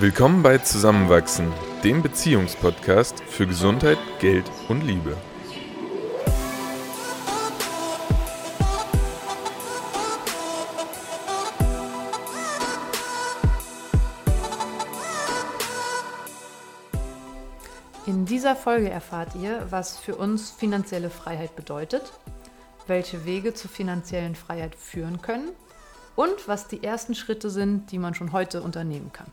Willkommen 0.00 0.44
bei 0.44 0.58
Zusammenwachsen, 0.58 1.52
dem 1.82 2.02
Beziehungspodcast 2.02 3.18
für 3.18 3.48
Gesundheit, 3.48 3.98
Geld 4.20 4.48
und 4.68 4.82
Liebe. 4.82 5.16
In 18.06 18.24
dieser 18.24 18.54
Folge 18.54 18.90
erfahrt 18.90 19.34
ihr, 19.34 19.66
was 19.70 19.98
für 19.98 20.14
uns 20.14 20.52
finanzielle 20.52 21.10
Freiheit 21.10 21.56
bedeutet, 21.56 22.12
welche 22.86 23.24
Wege 23.24 23.52
zur 23.52 23.68
finanziellen 23.68 24.36
Freiheit 24.36 24.76
führen 24.76 25.20
können 25.22 25.48
und 26.14 26.46
was 26.46 26.68
die 26.68 26.84
ersten 26.84 27.16
Schritte 27.16 27.50
sind, 27.50 27.90
die 27.90 27.98
man 27.98 28.14
schon 28.14 28.30
heute 28.30 28.62
unternehmen 28.62 29.12
kann. 29.12 29.32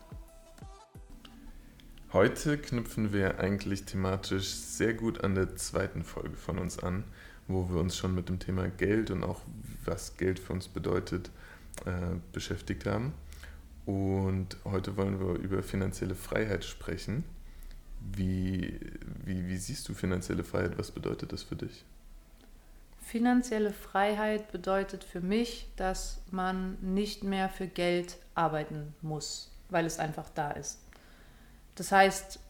Heute 2.12 2.56
knüpfen 2.56 3.12
wir 3.12 3.40
eigentlich 3.40 3.84
thematisch 3.84 4.46
sehr 4.46 4.94
gut 4.94 5.24
an 5.24 5.34
der 5.34 5.56
zweiten 5.56 6.04
Folge 6.04 6.36
von 6.36 6.56
uns 6.56 6.78
an, 6.78 7.02
wo 7.48 7.68
wir 7.68 7.80
uns 7.80 7.96
schon 7.96 8.14
mit 8.14 8.28
dem 8.28 8.38
Thema 8.38 8.68
Geld 8.68 9.10
und 9.10 9.24
auch 9.24 9.40
was 9.84 10.16
Geld 10.16 10.38
für 10.38 10.52
uns 10.52 10.68
bedeutet 10.68 11.30
äh, 11.84 12.16
beschäftigt 12.32 12.86
haben. 12.86 13.12
Und 13.86 14.56
heute 14.64 14.96
wollen 14.96 15.18
wir 15.18 15.34
über 15.34 15.64
finanzielle 15.64 16.14
Freiheit 16.14 16.64
sprechen. 16.64 17.24
Wie, 18.00 18.78
wie, 19.24 19.48
wie 19.48 19.56
siehst 19.56 19.88
du 19.88 19.94
finanzielle 19.94 20.44
Freiheit? 20.44 20.78
Was 20.78 20.92
bedeutet 20.92 21.32
das 21.32 21.42
für 21.42 21.56
dich? 21.56 21.84
Finanzielle 23.00 23.72
Freiheit 23.72 24.52
bedeutet 24.52 25.02
für 25.02 25.20
mich, 25.20 25.68
dass 25.74 26.22
man 26.30 26.78
nicht 26.80 27.24
mehr 27.24 27.48
für 27.48 27.66
Geld 27.66 28.18
arbeiten 28.36 28.94
muss, 29.02 29.50
weil 29.70 29.86
es 29.86 29.98
einfach 29.98 30.30
da 30.30 30.52
ist. 30.52 30.85
Das 31.76 31.92
heißt 31.92 32.40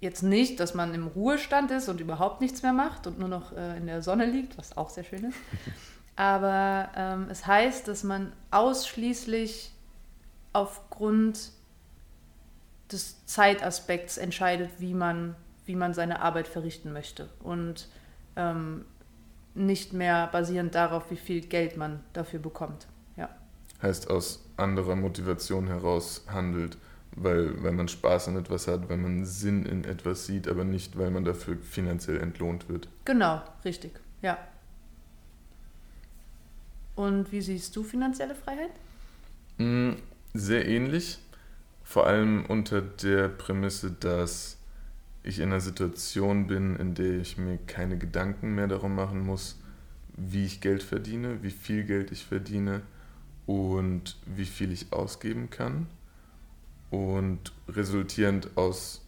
jetzt 0.00 0.22
nicht, 0.22 0.60
dass 0.60 0.74
man 0.74 0.94
im 0.94 1.06
Ruhestand 1.08 1.70
ist 1.70 1.88
und 1.88 2.00
überhaupt 2.00 2.40
nichts 2.40 2.62
mehr 2.62 2.72
macht 2.72 3.06
und 3.06 3.18
nur 3.18 3.28
noch 3.28 3.52
äh, 3.52 3.76
in 3.76 3.86
der 3.86 4.02
Sonne 4.02 4.26
liegt, 4.26 4.56
was 4.56 4.76
auch 4.76 4.90
sehr 4.90 5.04
schön 5.04 5.24
ist. 5.24 5.38
Aber 6.16 6.88
ähm, 6.96 7.26
es 7.30 7.46
heißt, 7.46 7.86
dass 7.86 8.02
man 8.02 8.32
ausschließlich 8.50 9.72
aufgrund 10.52 11.50
des 12.90 13.24
Zeitaspekts 13.26 14.16
entscheidet, 14.16 14.70
wie 14.78 14.94
man, 14.94 15.36
wie 15.66 15.76
man 15.76 15.94
seine 15.94 16.20
Arbeit 16.20 16.48
verrichten 16.48 16.92
möchte. 16.92 17.28
Und 17.40 17.88
ähm, 18.34 18.84
nicht 19.54 19.92
mehr 19.92 20.28
basierend 20.28 20.74
darauf, 20.74 21.10
wie 21.10 21.16
viel 21.16 21.42
Geld 21.42 21.76
man 21.76 22.02
dafür 22.12 22.40
bekommt. 22.40 22.86
Ja. 23.16 23.28
Heißt 23.82 24.10
aus 24.10 24.44
anderer 24.56 24.96
Motivation 24.96 25.66
heraus 25.66 26.24
handelt, 26.28 26.78
weil, 27.22 27.62
weil 27.62 27.72
man 27.72 27.88
Spaß 27.88 28.28
an 28.28 28.36
etwas 28.36 28.66
hat, 28.68 28.88
weil 28.88 28.98
man 28.98 29.24
Sinn 29.24 29.66
in 29.66 29.84
etwas 29.84 30.26
sieht, 30.26 30.48
aber 30.48 30.64
nicht, 30.64 30.98
weil 30.98 31.10
man 31.10 31.24
dafür 31.24 31.56
finanziell 31.56 32.20
entlohnt 32.20 32.68
wird. 32.68 32.88
Genau, 33.04 33.42
richtig, 33.64 33.92
ja. 34.22 34.38
Und 36.94 37.30
wie 37.30 37.40
siehst 37.40 37.74
du 37.76 37.82
finanzielle 37.82 38.34
Freiheit? 38.34 38.72
Mm, 39.58 39.92
sehr 40.34 40.66
ähnlich, 40.66 41.18
vor 41.84 42.06
allem 42.06 42.44
unter 42.46 42.82
der 42.82 43.28
Prämisse, 43.28 43.92
dass 43.92 44.58
ich 45.22 45.38
in 45.40 45.50
einer 45.50 45.60
Situation 45.60 46.46
bin, 46.46 46.76
in 46.76 46.94
der 46.94 47.20
ich 47.20 47.38
mir 47.38 47.58
keine 47.66 47.98
Gedanken 47.98 48.54
mehr 48.54 48.66
darum 48.66 48.94
machen 48.94 49.24
muss, 49.24 49.58
wie 50.16 50.44
ich 50.44 50.60
Geld 50.60 50.82
verdiene, 50.82 51.42
wie 51.42 51.50
viel 51.50 51.84
Geld 51.84 52.10
ich 52.10 52.24
verdiene 52.24 52.82
und 53.46 54.16
wie 54.26 54.44
viel 54.44 54.72
ich 54.72 54.92
ausgeben 54.92 55.50
kann. 55.50 55.86
Und 56.90 57.52
resultierend 57.68 58.56
aus 58.56 59.04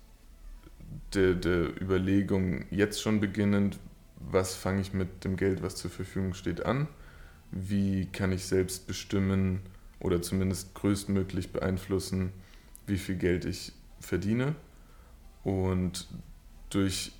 der, 1.15 1.34
der 1.34 1.81
Überlegung, 1.81 2.65
jetzt 2.71 3.00
schon 3.00 3.21
beginnend, 3.21 3.78
was 4.16 4.55
fange 4.55 4.81
ich 4.81 4.93
mit 4.93 5.25
dem 5.25 5.37
Geld, 5.37 5.62
was 5.62 5.77
zur 5.77 5.91
Verfügung 5.91 6.34
steht, 6.34 6.65
an? 6.65 6.88
Wie 7.50 8.06
kann 8.06 8.32
ich 8.32 8.44
selbst 8.44 8.87
bestimmen 8.87 9.60
oder 9.99 10.22
zumindest 10.22 10.75
größtmöglich 10.75 11.53
beeinflussen, 11.53 12.32
wie 12.87 12.99
viel 12.99 13.16
Geld 13.16 13.44
ich 13.44 13.72
verdiene? 13.99 14.55
Und 15.43 16.09
durch 16.69 17.12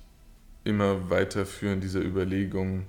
immer 0.63 1.09
weiterführen 1.09 1.81
dieser 1.81 2.01
Überlegung 2.01 2.85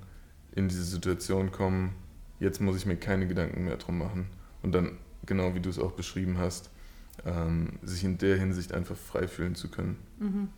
in 0.54 0.68
diese 0.68 0.84
Situation 0.84 1.50
kommen, 1.50 1.94
jetzt 2.38 2.60
muss 2.60 2.76
ich 2.76 2.86
mir 2.86 2.96
keine 2.96 3.26
Gedanken 3.26 3.64
mehr 3.64 3.76
drum 3.76 3.98
machen. 3.98 4.26
Und 4.62 4.72
dann, 4.72 4.98
genau 5.24 5.54
wie 5.54 5.60
du 5.60 5.70
es 5.70 5.78
auch 5.78 5.92
beschrieben 5.92 6.38
hast, 6.38 6.70
ähm, 7.26 7.78
sich 7.82 8.04
in 8.04 8.18
der 8.18 8.36
Hinsicht 8.36 8.72
einfach 8.72 8.96
frei 8.96 9.28
fühlen 9.28 9.54
zu 9.54 9.70
können. 9.70 9.96
Mhm. 10.18 10.48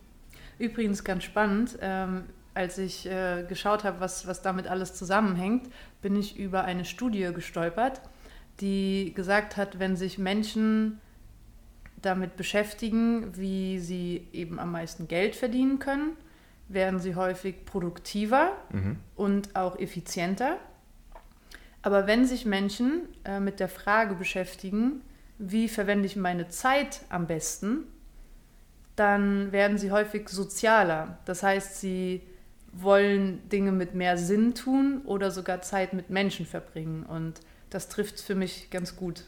Übrigens 0.57 1.03
ganz 1.03 1.23
spannend, 1.23 1.77
ähm, 1.81 2.23
als 2.53 2.77
ich 2.77 3.05
äh, 3.05 3.43
geschaut 3.47 3.83
habe, 3.83 3.99
was, 3.99 4.27
was 4.27 4.41
damit 4.41 4.67
alles 4.67 4.95
zusammenhängt, 4.95 5.69
bin 6.01 6.15
ich 6.15 6.39
über 6.39 6.63
eine 6.63 6.85
Studie 6.85 7.29
gestolpert, 7.33 8.01
die 8.61 9.11
gesagt 9.13 9.57
hat, 9.57 9.79
wenn 9.79 9.97
sich 9.97 10.17
Menschen 10.17 11.01
damit 12.01 12.37
beschäftigen, 12.37 13.35
wie 13.35 13.79
sie 13.79 14.27
eben 14.31 14.59
am 14.59 14.71
meisten 14.71 15.07
Geld 15.07 15.35
verdienen 15.35 15.79
können, 15.79 16.11
werden 16.69 16.99
sie 16.99 17.15
häufig 17.15 17.65
produktiver 17.65 18.53
mhm. 18.71 18.97
und 19.15 19.55
auch 19.55 19.77
effizienter. 19.77 20.57
Aber 21.81 22.07
wenn 22.07 22.25
sich 22.25 22.45
Menschen 22.45 23.01
äh, 23.25 23.39
mit 23.39 23.59
der 23.59 23.69
Frage 23.69 24.15
beschäftigen, 24.15 25.01
wie 25.37 25.67
verwende 25.67 26.05
ich 26.05 26.15
meine 26.15 26.47
Zeit 26.47 27.01
am 27.09 27.27
besten, 27.27 27.83
dann 28.95 29.51
werden 29.51 29.77
sie 29.77 29.91
häufig 29.91 30.29
sozialer. 30.29 31.17
Das 31.25 31.43
heißt, 31.43 31.79
sie 31.79 32.21
wollen 32.71 33.47
Dinge 33.49 33.71
mit 33.71 33.95
mehr 33.95 34.17
Sinn 34.17 34.53
tun 34.53 35.01
oder 35.05 35.31
sogar 35.31 35.61
Zeit 35.61 35.93
mit 35.93 36.09
Menschen 36.09 36.45
verbringen. 36.45 37.03
Und 37.03 37.39
das 37.69 37.89
trifft 37.89 38.19
für 38.19 38.35
mich 38.35 38.69
ganz 38.69 38.95
gut. 38.95 39.25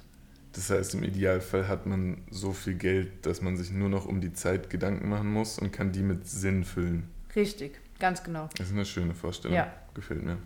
Das 0.54 0.70
heißt, 0.70 0.96
im 0.96 1.04
Idealfall 1.04 1.68
hat 1.68 1.86
man 1.86 2.24
so 2.32 2.52
viel 2.52 2.76
Geld, 2.76 3.26
dass 3.26 3.42
man 3.42 3.58
sich 3.58 3.72
nur 3.72 3.90
noch 3.90 4.06
um 4.06 4.22
die 4.22 4.34
Zeit 4.34 4.70
Gedanken 4.70 5.10
machen 5.10 5.32
muss 5.32 5.60
und 5.60 5.72
kann 5.72 5.92
die 5.92 6.02
mit 6.02 6.28
Sinn 6.28 6.64
füllen. 6.64 7.10
Richtig, 7.36 7.80
ganz 8.00 8.24
genau. 8.24 8.50
Das 8.58 8.68
ist 8.68 8.74
eine 8.74 8.86
schöne 8.86 9.14
Vorstellung. 9.14 9.56
Ja. 9.56 9.72
Gefällt 9.94 10.24
mir. 10.24 10.38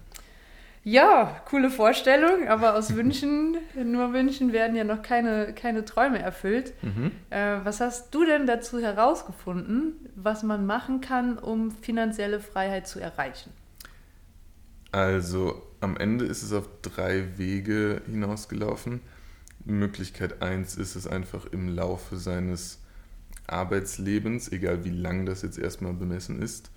Ja, 0.83 1.41
coole 1.45 1.69
Vorstellung, 1.69 2.47
aber 2.47 2.75
aus 2.75 2.95
Wünschen, 2.95 3.57
nur 3.83 4.13
Wünschen 4.13 4.51
werden 4.51 4.75
ja 4.75 4.83
noch 4.83 5.01
keine, 5.01 5.53
keine 5.53 5.85
Träume 5.85 6.19
erfüllt. 6.19 6.73
Mhm. 6.81 7.11
Äh, 7.29 7.59
was 7.63 7.79
hast 7.79 8.13
du 8.15 8.25
denn 8.25 8.47
dazu 8.47 8.79
herausgefunden, 8.79 9.93
was 10.15 10.43
man 10.43 10.65
machen 10.65 11.01
kann, 11.01 11.37
um 11.37 11.71
finanzielle 11.71 12.39
Freiheit 12.39 12.87
zu 12.87 12.99
erreichen? 12.99 13.51
Also 14.91 15.61
am 15.79 15.95
Ende 15.97 16.25
ist 16.25 16.43
es 16.43 16.51
auf 16.51 16.67
drei 16.81 17.37
Wege 17.37 18.01
hinausgelaufen. 18.07 19.01
Möglichkeit 19.65 20.41
1 20.41 20.75
ist 20.75 20.95
es 20.95 21.07
einfach 21.07 21.45
im 21.45 21.69
Laufe 21.69 22.17
seines 22.17 22.79
Arbeitslebens, 23.47 24.51
egal 24.51 24.83
wie 24.83 24.89
lang 24.89 25.25
das 25.25 25.43
jetzt 25.43 25.57
erstmal 25.57 25.93
bemessen 25.93 26.41
ist, 26.41 26.71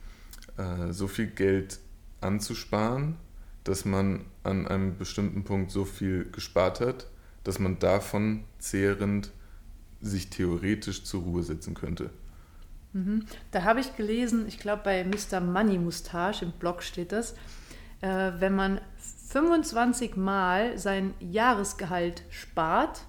äh, 0.58 0.92
so 0.92 1.08
viel 1.08 1.28
Geld 1.28 1.78
anzusparen, 2.20 3.16
dass 3.64 3.84
man 3.84 4.24
an 4.42 4.66
einem 4.68 4.96
bestimmten 4.96 5.44
Punkt 5.44 5.70
so 5.70 5.84
viel 5.84 6.30
gespart 6.30 6.80
hat, 6.80 7.06
dass 7.42 7.58
man 7.58 7.78
davon 7.78 8.44
zehrend 8.58 9.32
sich 10.00 10.30
theoretisch 10.30 11.04
zur 11.04 11.22
Ruhe 11.22 11.42
setzen 11.42 11.74
könnte. 11.74 12.10
Mhm. 12.92 13.26
Da 13.50 13.64
habe 13.64 13.80
ich 13.80 13.96
gelesen, 13.96 14.46
ich 14.46 14.58
glaube 14.58 14.82
bei 14.84 15.04
Mr. 15.04 15.40
Money 15.40 15.78
Mustache 15.78 16.44
im 16.44 16.52
Blog 16.52 16.82
steht 16.82 17.12
das, 17.12 17.34
äh, 18.00 18.32
wenn 18.38 18.54
man 18.54 18.80
25 19.28 20.16
Mal 20.16 20.78
sein 20.78 21.14
Jahresgehalt 21.20 22.22
spart, 22.30 23.04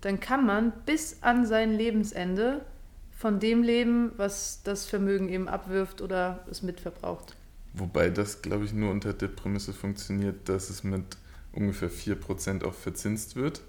dann 0.00 0.18
kann 0.18 0.46
man 0.46 0.72
bis 0.86 1.22
an 1.22 1.46
sein 1.46 1.72
Lebensende 1.72 2.64
von 3.10 3.38
dem 3.38 3.62
leben, 3.62 4.12
was 4.16 4.62
das 4.64 4.86
Vermögen 4.86 5.28
eben 5.28 5.46
abwirft 5.46 6.00
oder 6.00 6.44
es 6.50 6.62
mitverbraucht. 6.62 7.36
Wobei 7.72 8.10
das, 8.10 8.42
glaube 8.42 8.64
ich, 8.64 8.72
nur 8.72 8.90
unter 8.90 9.12
der 9.12 9.28
Prämisse 9.28 9.72
funktioniert, 9.72 10.48
dass 10.48 10.70
es 10.70 10.82
mit 10.82 11.04
ungefähr 11.52 11.90
4% 11.90 12.64
auch 12.64 12.74
verzinst 12.74 13.36
wird. 13.36 13.62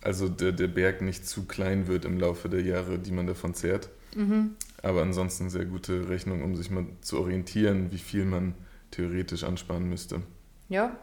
Also 0.00 0.28
der, 0.28 0.52
der 0.52 0.68
Berg 0.68 1.02
nicht 1.02 1.26
zu 1.26 1.44
klein 1.46 1.88
wird 1.88 2.04
im 2.04 2.18
Laufe 2.18 2.48
der 2.48 2.62
Jahre, 2.62 2.98
die 2.98 3.12
man 3.12 3.26
davon 3.26 3.54
zehrt. 3.54 3.90
Mhm. 4.14 4.54
Aber 4.82 5.02
ansonsten 5.02 5.50
sehr 5.50 5.64
gute 5.64 6.08
Rechnung, 6.08 6.42
um 6.42 6.54
sich 6.54 6.70
mal 6.70 6.86
zu 7.00 7.18
orientieren, 7.18 7.90
wie 7.90 7.98
viel 7.98 8.24
man 8.24 8.54
theoretisch 8.90 9.44
ansparen 9.44 9.88
müsste. 9.88 10.22
Ja. 10.68 10.96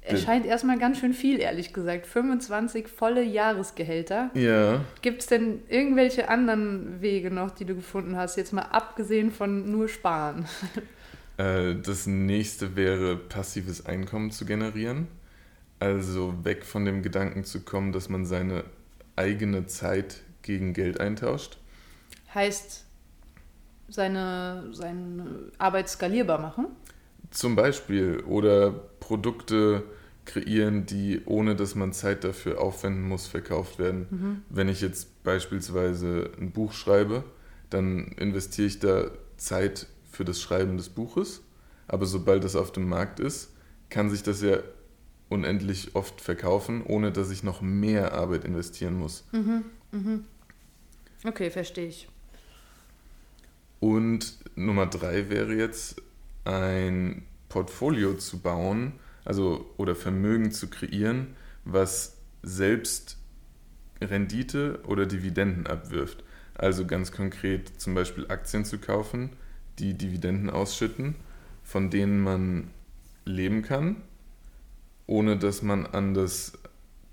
Erscheint 0.00 0.46
erstmal 0.46 0.78
ganz 0.78 0.98
schön 0.98 1.12
viel, 1.12 1.38
ehrlich 1.38 1.74
gesagt. 1.74 2.06
25 2.06 2.88
volle 2.88 3.22
Jahresgehälter. 3.22 4.30
Ja. 4.34 4.84
Gibt 5.02 5.20
es 5.20 5.26
denn 5.26 5.60
irgendwelche 5.68 6.30
anderen 6.30 7.02
Wege 7.02 7.30
noch, 7.30 7.50
die 7.50 7.66
du 7.66 7.74
gefunden 7.74 8.16
hast, 8.16 8.36
jetzt 8.36 8.52
mal 8.52 8.62
abgesehen 8.62 9.30
von 9.30 9.70
nur 9.70 9.88
Sparen? 9.88 10.46
Äh, 11.38 11.76
das 11.76 12.06
nächste 12.06 12.76
wäre, 12.76 13.16
passives 13.16 13.86
Einkommen 13.86 14.30
zu 14.30 14.44
generieren. 14.44 15.08
Also 15.80 16.44
weg 16.44 16.66
von 16.66 16.84
dem 16.84 17.02
Gedanken 17.02 17.44
zu 17.44 17.60
kommen, 17.60 17.92
dass 17.92 18.08
man 18.08 18.26
seine 18.26 18.64
eigene 19.16 19.66
Zeit 19.66 20.20
gegen 20.42 20.74
Geld 20.74 21.00
eintauscht. 21.00 21.58
Heißt, 22.34 22.84
seine, 23.88 24.68
seine 24.72 25.52
Arbeit 25.58 25.88
skalierbar 25.88 26.40
machen? 26.40 26.66
Zum 27.30 27.54
Beispiel. 27.56 28.20
Oder 28.26 28.70
Produkte 29.00 29.84
kreieren, 30.24 30.84
die 30.84 31.22
ohne 31.24 31.56
dass 31.56 31.74
man 31.74 31.92
Zeit 31.92 32.24
dafür 32.24 32.60
aufwenden 32.60 33.02
muss, 33.02 33.26
verkauft 33.26 33.78
werden. 33.78 34.06
Mhm. 34.10 34.42
Wenn 34.50 34.68
ich 34.68 34.80
jetzt 34.80 35.22
beispielsweise 35.22 36.30
ein 36.38 36.50
Buch 36.50 36.72
schreibe, 36.72 37.24
dann 37.70 38.08
investiere 38.18 38.66
ich 38.66 38.78
da 38.78 39.10
Zeit 39.36 39.86
für 40.18 40.24
das 40.24 40.40
Schreiben 40.40 40.76
des 40.76 40.88
Buches. 40.88 41.42
Aber 41.86 42.04
sobald 42.04 42.42
es 42.42 42.56
auf 42.56 42.72
dem 42.72 42.88
Markt 42.88 43.20
ist, 43.20 43.50
kann 43.88 44.10
sich 44.10 44.24
das 44.24 44.42
ja 44.42 44.58
unendlich 45.28 45.94
oft 45.94 46.20
verkaufen, 46.20 46.82
ohne 46.82 47.12
dass 47.12 47.30
ich 47.30 47.44
noch 47.44 47.60
mehr 47.60 48.14
Arbeit 48.14 48.44
investieren 48.44 48.94
muss. 48.98 49.28
Mhm, 49.30 49.64
mhm. 49.92 50.24
Okay, 51.22 51.50
verstehe 51.50 51.86
ich. 51.86 52.08
Und 53.78 54.38
Nummer 54.56 54.86
drei 54.86 55.30
wäre 55.30 55.54
jetzt 55.54 56.02
ein 56.44 57.22
Portfolio 57.48 58.14
zu 58.14 58.40
bauen, 58.40 58.94
also 59.24 59.72
oder 59.76 59.94
Vermögen 59.94 60.50
zu 60.50 60.66
kreieren, 60.66 61.36
was 61.64 62.16
selbst 62.42 63.18
Rendite 64.00 64.80
oder 64.84 65.06
Dividenden 65.06 65.68
abwirft. 65.68 66.24
Also 66.54 66.86
ganz 66.86 67.12
konkret 67.12 67.80
zum 67.80 67.94
Beispiel 67.94 68.26
Aktien 68.26 68.64
zu 68.64 68.78
kaufen, 68.78 69.30
die 69.78 69.94
Dividenden 69.94 70.50
ausschütten, 70.50 71.14
von 71.62 71.90
denen 71.90 72.20
man 72.20 72.70
leben 73.24 73.62
kann 73.62 73.96
ohne 75.08 75.38
dass 75.38 75.62
man 75.62 75.86
an 75.86 76.14
das 76.14 76.52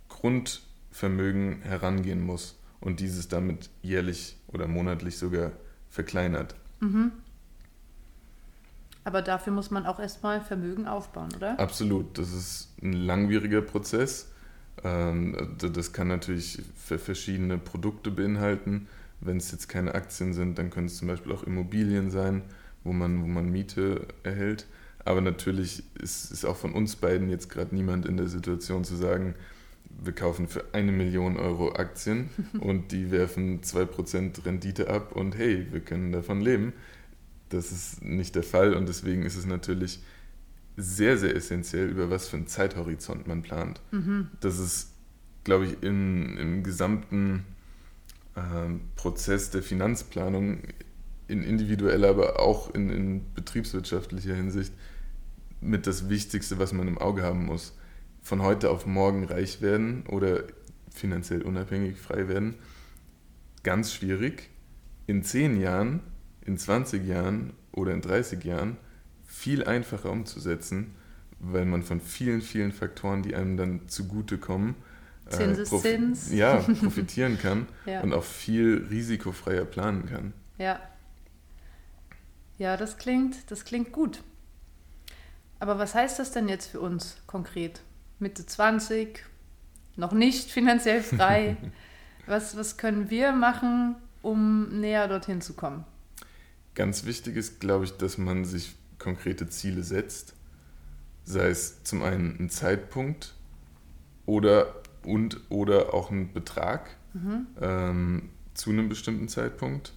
Grundvermögen 0.09 1.63
herangehen 1.63 2.21
muss 2.21 2.59
und 2.81 2.99
dieses 2.99 3.29
damit 3.29 3.71
jährlich 3.81 4.37
oder 4.49 4.67
monatlich 4.67 5.17
sogar 5.17 5.53
verkleinert. 5.89 6.55
Mhm. 6.81 7.13
Aber 9.05 9.21
dafür 9.21 9.53
muss 9.53 9.71
man 9.71 9.85
auch 9.85 9.99
erstmal 9.99 10.41
Vermögen 10.41 10.87
aufbauen, 10.87 11.29
oder? 11.35 11.59
Absolut. 11.59 12.17
Das 12.17 12.33
ist 12.33 12.73
ein 12.81 12.93
langwieriger 12.93 13.61
Prozess. 13.61 14.31
Ähm, 14.83 15.55
das 15.57 15.93
kann 15.93 16.09
natürlich 16.09 16.61
für 16.75 16.99
verschiedene 16.99 17.57
Produkte 17.57 18.11
beinhalten. 18.11 18.87
Wenn 19.25 19.37
es 19.37 19.51
jetzt 19.51 19.67
keine 19.67 19.95
Aktien 19.95 20.33
sind, 20.33 20.57
dann 20.57 20.69
können 20.69 20.87
es 20.87 20.97
zum 20.97 21.07
Beispiel 21.07 21.31
auch 21.31 21.43
Immobilien 21.43 22.11
sein, 22.11 22.43
wo 22.83 22.93
man, 22.93 23.23
wo 23.23 23.27
man 23.27 23.49
Miete 23.49 24.07
erhält. 24.23 24.67
Aber 25.03 25.21
natürlich 25.21 25.83
ist, 26.01 26.31
ist 26.31 26.45
auch 26.45 26.57
von 26.57 26.73
uns 26.73 26.95
beiden 26.95 27.29
jetzt 27.29 27.49
gerade 27.49 27.75
niemand 27.75 28.05
in 28.05 28.17
der 28.17 28.27
Situation 28.27 28.83
zu 28.83 28.95
sagen, 28.95 29.35
wir 30.03 30.13
kaufen 30.13 30.47
für 30.47 30.65
eine 30.73 30.91
Million 30.91 31.37
Euro 31.37 31.73
Aktien 31.73 32.29
und 32.59 32.91
die 32.91 33.11
werfen 33.11 33.61
2% 33.61 34.45
Rendite 34.45 34.89
ab 34.89 35.15
und 35.15 35.37
hey, 35.37 35.67
wir 35.71 35.79
können 35.79 36.11
davon 36.11 36.41
leben. 36.41 36.73
Das 37.49 37.71
ist 37.71 38.03
nicht 38.03 38.35
der 38.35 38.43
Fall 38.43 38.73
und 38.73 38.89
deswegen 38.89 39.23
ist 39.23 39.37
es 39.37 39.45
natürlich 39.45 39.99
sehr, 40.77 41.17
sehr 41.17 41.35
essentiell, 41.35 41.87
über 41.87 42.09
was 42.09 42.27
für 42.27 42.37
einen 42.37 42.47
Zeithorizont 42.47 43.27
man 43.27 43.43
plant. 43.43 43.81
Mhm. 43.91 44.27
Das 44.41 44.59
ist, 44.59 44.91
glaube 45.43 45.65
ich, 45.65 45.83
in, 45.83 46.35
im 46.37 46.63
gesamten 46.63 47.45
Prozess 48.95 49.49
der 49.49 49.63
Finanzplanung, 49.63 50.59
in 51.27 51.41
individueller, 51.41 52.09
aber 52.09 52.39
auch 52.39 52.73
in, 52.73 52.89
in 52.89 53.33
betriebswirtschaftlicher 53.33 54.35
Hinsicht, 54.35 54.73
mit 55.61 55.87
das 55.87 56.09
Wichtigste, 56.09 56.59
was 56.59 56.73
man 56.73 56.87
im 56.87 56.97
Auge 56.97 57.23
haben 57.23 57.45
muss. 57.45 57.77
Von 58.21 58.41
heute 58.41 58.69
auf 58.69 58.85
morgen 58.85 59.23
reich 59.23 59.61
werden 59.61 60.03
oder 60.07 60.43
finanziell 60.89 61.41
unabhängig 61.41 61.97
frei 61.97 62.27
werden, 62.27 62.55
ganz 63.63 63.93
schwierig. 63.93 64.49
In 65.07 65.23
10 65.23 65.59
Jahren, 65.59 66.01
in 66.41 66.57
20 66.57 67.05
Jahren 67.07 67.53
oder 67.71 67.93
in 67.93 68.01
30 68.01 68.43
Jahren 68.43 68.77
viel 69.25 69.63
einfacher 69.63 70.11
umzusetzen, 70.11 70.95
weil 71.39 71.65
man 71.65 71.83
von 71.83 72.01
vielen, 72.01 72.41
vielen 72.41 72.71
Faktoren, 72.71 73.23
die 73.23 73.35
einem 73.35 73.57
dann 73.57 73.87
zugutekommen, 73.87 74.71
äh, 74.71 74.94
Zinseszins. 75.29 76.31
Äh, 76.31 76.37
ja, 76.37 76.57
profitieren 76.57 77.37
kann 77.41 77.67
ja. 77.85 78.01
und 78.01 78.13
auch 78.13 78.23
viel 78.23 78.87
risikofreier 78.89 79.65
planen 79.65 80.05
kann. 80.05 80.33
Ja. 80.57 80.79
Ja, 82.57 82.77
das 82.77 82.97
klingt, 82.97 83.51
das 83.51 83.65
klingt 83.65 83.91
gut. 83.91 84.21
Aber 85.59 85.79
was 85.79 85.95
heißt 85.95 86.19
das 86.19 86.31
denn 86.31 86.47
jetzt 86.47 86.67
für 86.67 86.79
uns 86.79 87.17
konkret? 87.27 87.81
Mitte 88.19 88.45
20, 88.45 89.23
noch 89.95 90.13
nicht 90.13 90.51
finanziell 90.51 91.01
frei. 91.01 91.57
was, 92.27 92.55
was 92.55 92.77
können 92.77 93.09
wir 93.09 93.31
machen, 93.31 93.95
um 94.21 94.79
näher 94.79 95.07
dorthin 95.07 95.41
zu 95.41 95.53
kommen? 95.53 95.85
Ganz 96.75 97.05
wichtig 97.05 97.35
ist, 97.35 97.59
glaube 97.59 97.85
ich, 97.85 97.97
dass 97.97 98.17
man 98.17 98.45
sich 98.45 98.75
konkrete 98.99 99.47
Ziele 99.49 99.83
setzt. 99.83 100.33
Sei 101.23 101.47
es 101.47 101.83
zum 101.83 102.03
einen 102.03 102.37
ein 102.39 102.49
Zeitpunkt 102.49 103.33
oder 104.25 104.81
und 105.05 105.39
oder 105.49 105.93
auch 105.93 106.11
ein 106.11 106.33
Betrag 106.33 106.95
mhm. 107.13 107.47
ähm, 107.61 108.29
zu 108.53 108.71
einem 108.71 108.89
bestimmten 108.89 109.27
Zeitpunkt. 109.27 109.93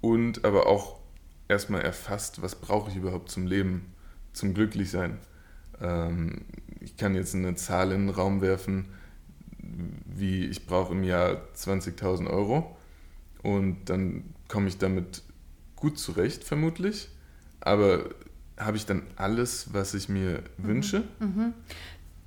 Und 0.00 0.44
aber 0.44 0.66
auch 0.66 0.98
erstmal 1.48 1.82
erfasst, 1.82 2.42
was 2.42 2.56
brauche 2.56 2.90
ich 2.90 2.96
überhaupt 2.96 3.30
zum 3.30 3.46
Leben 3.46 3.92
zum 4.32 4.54
Glücklichsein. 4.54 5.18
Ähm, 5.80 6.42
ich 6.80 6.96
kann 6.96 7.14
jetzt 7.14 7.34
eine 7.34 7.54
Zahl 7.54 7.92
in 7.92 8.06
den 8.06 8.14
Raum 8.14 8.40
werfen, 8.40 8.86
wie 9.58 10.44
ich 10.46 10.66
brauche 10.66 10.92
im 10.92 11.04
Jahr 11.04 11.42
20.000 11.54 12.28
Euro 12.28 12.76
und 13.42 13.84
dann 13.86 14.24
komme 14.48 14.68
ich 14.68 14.78
damit 14.78 15.22
gut 15.76 15.98
zurecht 15.98 16.44
vermutlich, 16.44 17.08
aber 17.60 18.10
habe 18.58 18.76
ich 18.76 18.86
dann 18.86 19.02
alles, 19.16 19.72
was 19.72 19.94
ich 19.94 20.08
mir 20.08 20.42
mhm. 20.58 20.66
wünsche? 20.66 21.04
Mhm. 21.20 21.54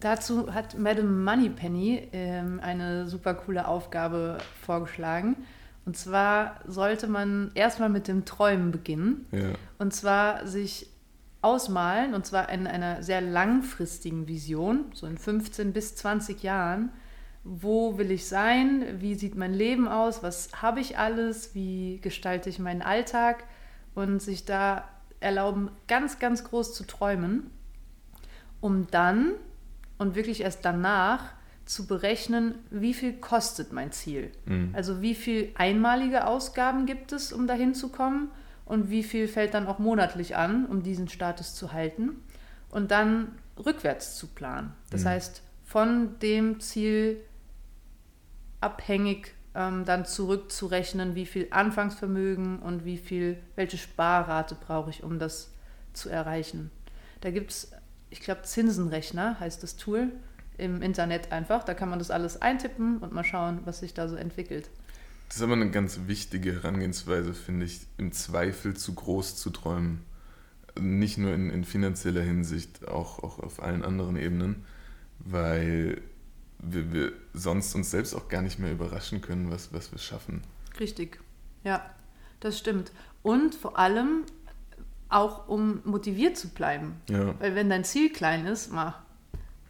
Dazu 0.05 0.53
hat 0.53 0.77
Madame 0.77 1.09
Moneypenny 1.09 2.09
ähm, 2.13 2.59
eine 2.61 3.07
super 3.07 3.33
coole 3.33 3.67
Aufgabe 3.67 4.37
vorgeschlagen. 4.61 5.35
Und 5.83 5.97
zwar 5.97 6.59
sollte 6.67 7.07
man 7.07 7.49
erstmal 7.55 7.89
mit 7.89 8.07
dem 8.07 8.23
Träumen 8.23 8.69
beginnen. 8.69 9.25
Ja. 9.31 9.53
Und 9.79 9.95
zwar 9.95 10.45
sich 10.45 10.91
ausmalen, 11.41 12.13
und 12.13 12.23
zwar 12.23 12.49
in 12.49 12.67
einer 12.67 13.01
sehr 13.01 13.19
langfristigen 13.19 14.27
Vision, 14.27 14.85
so 14.93 15.07
in 15.07 15.17
15 15.17 15.74
bis 15.74 15.95
20 15.95 16.43
Jahren. 16.43 16.91
Wo 17.43 17.97
will 17.97 18.12
ich 18.12 18.27
sein? 18.27 18.85
Wie 19.00 19.15
sieht 19.15 19.35
mein 19.35 19.55
Leben 19.55 19.88
aus? 19.88 20.21
Was 20.21 20.62
habe 20.62 20.81
ich 20.81 21.00
alles? 21.00 21.55
Wie 21.55 22.00
gestalte 22.00 22.51
ich 22.51 22.59
meinen 22.59 22.83
Alltag? 22.83 23.45
Und 23.95 24.21
sich 24.21 24.45
da 24.45 24.88
erlauben, 25.19 25.71
ganz, 25.88 26.19
ganz 26.19 26.43
groß 26.43 26.75
zu 26.75 26.85
träumen, 26.85 27.50
um 28.62 28.85
dann 28.91 29.31
und 29.97 30.15
wirklich 30.15 30.41
erst 30.41 30.65
danach 30.65 31.33
zu 31.65 31.87
berechnen, 31.87 32.55
wie 32.69 32.93
viel 32.93 33.13
kostet 33.13 33.73
mein 33.73 33.91
Ziel. 33.91 34.31
Mhm. 34.45 34.69
Also 34.73 35.01
wie 35.01 35.15
viel 35.15 35.51
einmalige 35.55 36.27
Ausgaben 36.27 36.85
gibt 36.85 37.11
es, 37.11 37.33
um 37.33 37.47
dahin 37.47 37.73
zu 37.73 37.89
kommen 37.89 38.31
und 38.65 38.89
wie 38.89 39.03
viel 39.03 39.27
fällt 39.27 39.53
dann 39.53 39.67
auch 39.67 39.79
monatlich 39.79 40.35
an, 40.35 40.65
um 40.65 40.83
diesen 40.83 41.07
Status 41.07 41.55
zu 41.55 41.73
halten 41.73 42.21
und 42.69 42.91
dann 42.91 43.31
rückwärts 43.63 44.15
zu 44.15 44.27
planen. 44.27 44.73
Das 44.91 45.03
mhm. 45.03 45.09
heißt, 45.09 45.41
von 45.63 46.19
dem 46.19 46.59
Ziel 46.59 47.21
abhängig 48.61 49.33
ähm, 49.55 49.85
dann 49.85 50.05
zurückzurechnen, 50.05 51.15
wie 51.15 51.25
viel 51.25 51.47
Anfangsvermögen 51.49 52.59
und 52.59 52.85
wie 52.85 52.97
viel, 52.97 53.37
welche 53.55 53.77
Sparrate 53.77 54.55
brauche 54.55 54.89
ich, 54.89 55.03
um 55.03 55.17
das 55.17 55.51
zu 55.93 56.09
erreichen. 56.09 56.71
Da 57.21 57.31
gibt 57.31 57.51
es, 57.51 57.71
ich 58.09 58.21
glaube, 58.21 58.43
Zinsenrechner 58.43 59.39
heißt 59.39 59.63
das 59.63 59.75
Tool 59.75 60.12
im 60.57 60.81
Internet 60.81 61.31
einfach. 61.31 61.63
Da 61.63 61.74
kann 61.74 61.89
man 61.89 62.00
das 62.00 62.12
alles 62.12 62.41
eintippen 62.41 63.00
und 63.00 63.13
mal 63.13 63.24
schauen, 63.24 63.59
was 63.65 63.79
sich 63.79 63.93
da 63.93 64.07
so 64.07 64.15
entwickelt. 64.15 64.69
Das 65.27 65.38
ist 65.38 65.43
aber 65.43 65.53
eine 65.53 65.71
ganz 65.71 66.01
wichtige 66.05 66.53
Herangehensweise, 66.53 67.33
finde 67.33 67.65
ich, 67.65 67.81
im 67.97 68.12
Zweifel 68.12 68.75
zu 68.75 68.93
groß 68.93 69.35
zu 69.35 69.50
träumen. 69.50 70.03
Nicht 70.79 71.17
nur 71.17 71.33
in, 71.33 71.50
in 71.50 71.63
finanzieller 71.63 72.21
Hinsicht, 72.21 72.88
auch, 72.88 73.24
auch 73.24 73.39
auf 73.39 73.62
allen 73.62 73.83
anderen 73.83 74.17
Ebenen, 74.17 74.65
weil 75.19 76.01
wir, 76.59 76.93
wir 76.93 77.13
sonst 77.33 77.74
uns 77.75 77.91
selbst 77.91 78.13
auch 78.13 78.27
gar 78.27 78.41
nicht 78.41 78.59
mehr 78.59 78.71
überraschen 78.71 79.21
können, 79.21 79.50
was, 79.50 79.74
was 79.74 79.91
wir 79.91 80.00
schaffen. 80.00 80.41
Richtig, 80.79 81.19
ja, 81.63 81.89
das 82.39 82.59
stimmt. 82.59 82.91
Und 83.24 83.55
vor 83.55 83.79
allem 83.79 84.24
auch, 85.15 85.48
um 85.48 85.81
motiviert 85.86 86.38
zu 86.38 86.50
bleiben. 86.50 87.01
Ja. 87.10 87.34
Weil 87.39 87.55
wenn 87.55 87.69
dein 87.69 87.84
Ziel 87.84 88.12
klein 88.12 88.45
ist, 88.45 88.72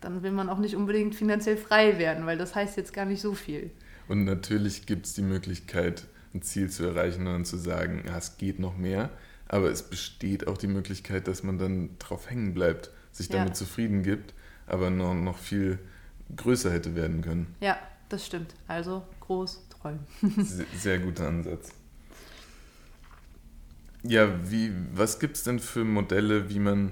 dann 0.02 0.24
will 0.24 0.32
man 0.32 0.50
auch 0.50 0.58
nicht 0.58 0.76
unbedingt 0.76 1.16
finanziell 1.16 1.58
frei 1.58 1.98
werden, 1.98 2.26
weil 2.26 2.38
das 2.38 2.56
heißt 2.56 2.78
jetzt 2.78 2.94
gar 2.94 3.06
nicht 3.06 3.22
so 3.22 3.34
viel. 3.34 3.72
Und 4.08 4.26
natürlich 4.26 4.86
gibt 4.86 5.06
es 5.06 5.14
die 5.14 5.22
Möglichkeit, 5.22 6.06
ein 6.34 6.42
Ziel 6.42 6.70
zu 6.70 6.86
erreichen 6.86 7.22
und 7.22 7.34
dann 7.34 7.46
zu 7.46 7.58
sagen, 7.58 8.04
ja, 8.08 8.18
es 8.18 8.38
geht 8.38 8.60
noch 8.60 8.78
mehr. 8.78 9.10
Aber 9.48 9.70
es 9.70 9.84
besteht 9.84 10.48
auch 10.48 10.58
die 10.58 10.68
Möglichkeit, 10.68 11.28
dass 11.28 11.44
man 11.44 11.60
dann 11.60 11.92
drauf 12.00 12.30
hängen 12.30 12.54
bleibt, 12.54 12.90
sich 13.12 13.30
damit 13.30 13.50
ja. 13.50 13.54
zufrieden 13.54 14.04
gibt, 14.04 14.34
aber 14.66 14.90
noch, 14.90 15.14
noch 15.14 15.38
viel 15.38 15.80
größer 16.36 16.72
hätte 16.72 16.96
werden 16.96 17.22
können. 17.22 17.56
Ja, 17.62 17.78
das 18.10 18.26
stimmt. 18.26 18.56
Also 18.68 19.04
groß 19.22 19.66
freuen. 19.86 20.00
Sehr, 20.44 20.66
sehr 20.76 21.00
guter 21.00 21.28
Ansatz. 21.28 21.72
Ja, 24.08 24.30
wie, 24.50 24.72
was 24.94 25.20
gibt 25.20 25.38
es 25.38 25.44
denn 25.44 25.60
für 25.60 25.84
Modelle, 25.84 26.50
wie 26.50 26.60
man 26.60 26.92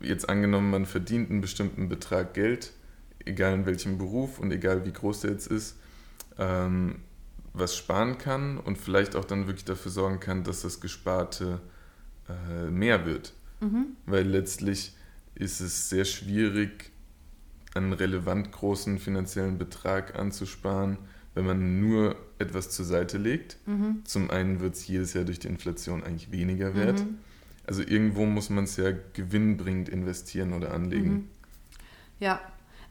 jetzt 0.00 0.28
angenommen, 0.28 0.70
man 0.70 0.86
verdient 0.86 1.30
einen 1.30 1.40
bestimmten 1.40 1.88
Betrag 1.88 2.34
Geld, 2.34 2.72
egal 3.24 3.54
in 3.54 3.66
welchem 3.66 3.98
Beruf 3.98 4.38
und 4.38 4.50
egal 4.50 4.84
wie 4.84 4.92
groß 4.92 5.20
der 5.20 5.32
jetzt 5.32 5.46
ist, 5.46 5.76
ähm, 6.38 6.96
was 7.52 7.76
sparen 7.76 8.18
kann 8.18 8.58
und 8.58 8.78
vielleicht 8.78 9.16
auch 9.16 9.24
dann 9.24 9.46
wirklich 9.46 9.64
dafür 9.64 9.90
sorgen 9.90 10.20
kann, 10.20 10.44
dass 10.44 10.62
das 10.62 10.80
Gesparte 10.80 11.60
äh, 12.28 12.70
mehr 12.70 13.06
wird. 13.06 13.32
Mhm. 13.60 13.96
Weil 14.06 14.26
letztlich 14.26 14.94
ist 15.34 15.60
es 15.60 15.88
sehr 15.88 16.04
schwierig, 16.04 16.90
einen 17.74 17.92
relevant 17.92 18.50
großen 18.50 18.98
finanziellen 18.98 19.58
Betrag 19.58 20.18
anzusparen, 20.18 20.98
wenn 21.34 21.46
man 21.46 21.80
nur 21.80 22.16
etwas 22.38 22.70
zur 22.70 22.84
Seite 22.84 23.18
legt. 23.18 23.56
Mhm. 23.66 24.02
Zum 24.04 24.30
einen 24.30 24.60
wird 24.60 24.74
es 24.74 24.86
jedes 24.86 25.14
Jahr 25.14 25.24
durch 25.24 25.38
die 25.38 25.48
Inflation 25.48 26.04
eigentlich 26.04 26.30
weniger 26.30 26.74
wert. 26.74 27.00
Mhm. 27.00 27.18
Also 27.66 27.82
irgendwo 27.82 28.24
muss 28.24 28.48
man 28.48 28.64
es 28.64 28.76
ja 28.76 28.92
gewinnbringend 29.12 29.88
investieren 29.88 30.52
oder 30.52 30.72
anlegen. 30.72 31.10
Mhm. 31.10 31.28
Ja, 32.20 32.40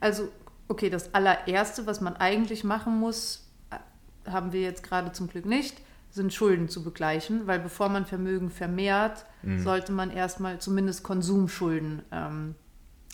also 0.00 0.30
okay, 0.68 0.90
das 0.90 1.14
allererste, 1.14 1.86
was 1.86 2.00
man 2.00 2.16
eigentlich 2.16 2.62
machen 2.64 2.98
muss, 2.98 3.48
äh, 3.70 4.30
haben 4.30 4.52
wir 4.52 4.60
jetzt 4.60 4.82
gerade 4.82 5.12
zum 5.12 5.28
Glück 5.28 5.46
nicht, 5.46 5.80
sind 6.10 6.32
Schulden 6.32 6.68
zu 6.68 6.84
begleichen, 6.84 7.46
weil 7.46 7.58
bevor 7.58 7.88
man 7.88 8.06
Vermögen 8.06 8.50
vermehrt, 8.50 9.26
mhm. 9.42 9.60
sollte 9.60 9.92
man 9.92 10.10
erstmal 10.10 10.58
zumindest 10.58 11.02
Konsumschulden 11.02 12.02
ähm, 12.12 12.54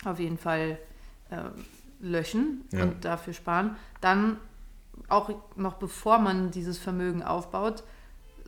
auf 0.03 0.19
jeden 0.19 0.37
Fall 0.37 0.77
äh, 1.29 1.37
löschen 1.99 2.65
ja. 2.71 2.83
und 2.83 3.05
dafür 3.05 3.33
sparen. 3.33 3.75
Dann 4.01 4.37
auch 5.09 5.29
noch 5.55 5.75
bevor 5.75 6.19
man 6.19 6.51
dieses 6.51 6.77
Vermögen 6.77 7.23
aufbaut, 7.23 7.83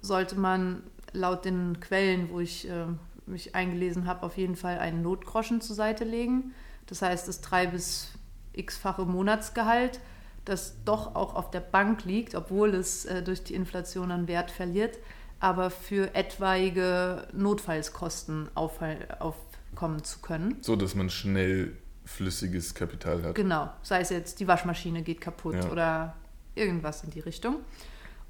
sollte 0.01 0.35
man 0.35 0.83
laut 1.13 1.45
den 1.45 1.79
Quellen, 1.79 2.29
wo 2.31 2.39
ich 2.39 2.69
äh, 2.69 2.85
mich 3.25 3.55
eingelesen 3.55 4.05
habe, 4.05 4.23
auf 4.23 4.37
jeden 4.37 4.55
Fall 4.55 4.79
einen 4.79 5.01
Notgroschen 5.01 5.61
zur 5.61 5.75
Seite 5.75 6.03
legen. 6.03 6.53
Das 6.85 7.01
heißt, 7.01 7.27
das 7.27 7.41
drei 7.41 7.67
bis 7.67 8.11
x-fache 8.53 9.05
Monatsgehalt, 9.05 9.99
das 10.45 10.75
doch 10.85 11.15
auch 11.15 11.35
auf 11.35 11.51
der 11.51 11.59
Bank 11.59 12.05
liegt, 12.05 12.35
obwohl 12.35 12.73
es 12.73 13.05
äh, 13.05 13.21
durch 13.21 13.43
die 13.43 13.53
Inflation 13.53 14.11
an 14.11 14.27
Wert 14.27 14.51
verliert, 14.51 14.97
aber 15.39 15.69
für 15.69 16.15
etwaige 16.15 17.27
Notfallskosten 17.33 18.49
aufkommen 18.55 20.03
zu 20.03 20.19
können. 20.19 20.57
So, 20.61 20.75
dass 20.75 20.95
man 20.95 21.09
schnell 21.09 21.77
flüssiges 22.05 22.73
Kapital 22.73 23.21
hat. 23.23 23.35
Genau, 23.35 23.69
sei 23.83 23.99
es 23.99 24.09
jetzt 24.09 24.39
die 24.39 24.47
Waschmaschine 24.47 25.03
geht 25.03 25.21
kaputt 25.21 25.55
ja. 25.55 25.69
oder 25.69 26.15
irgendwas 26.57 27.03
in 27.03 27.11
die 27.11 27.19
Richtung. 27.19 27.57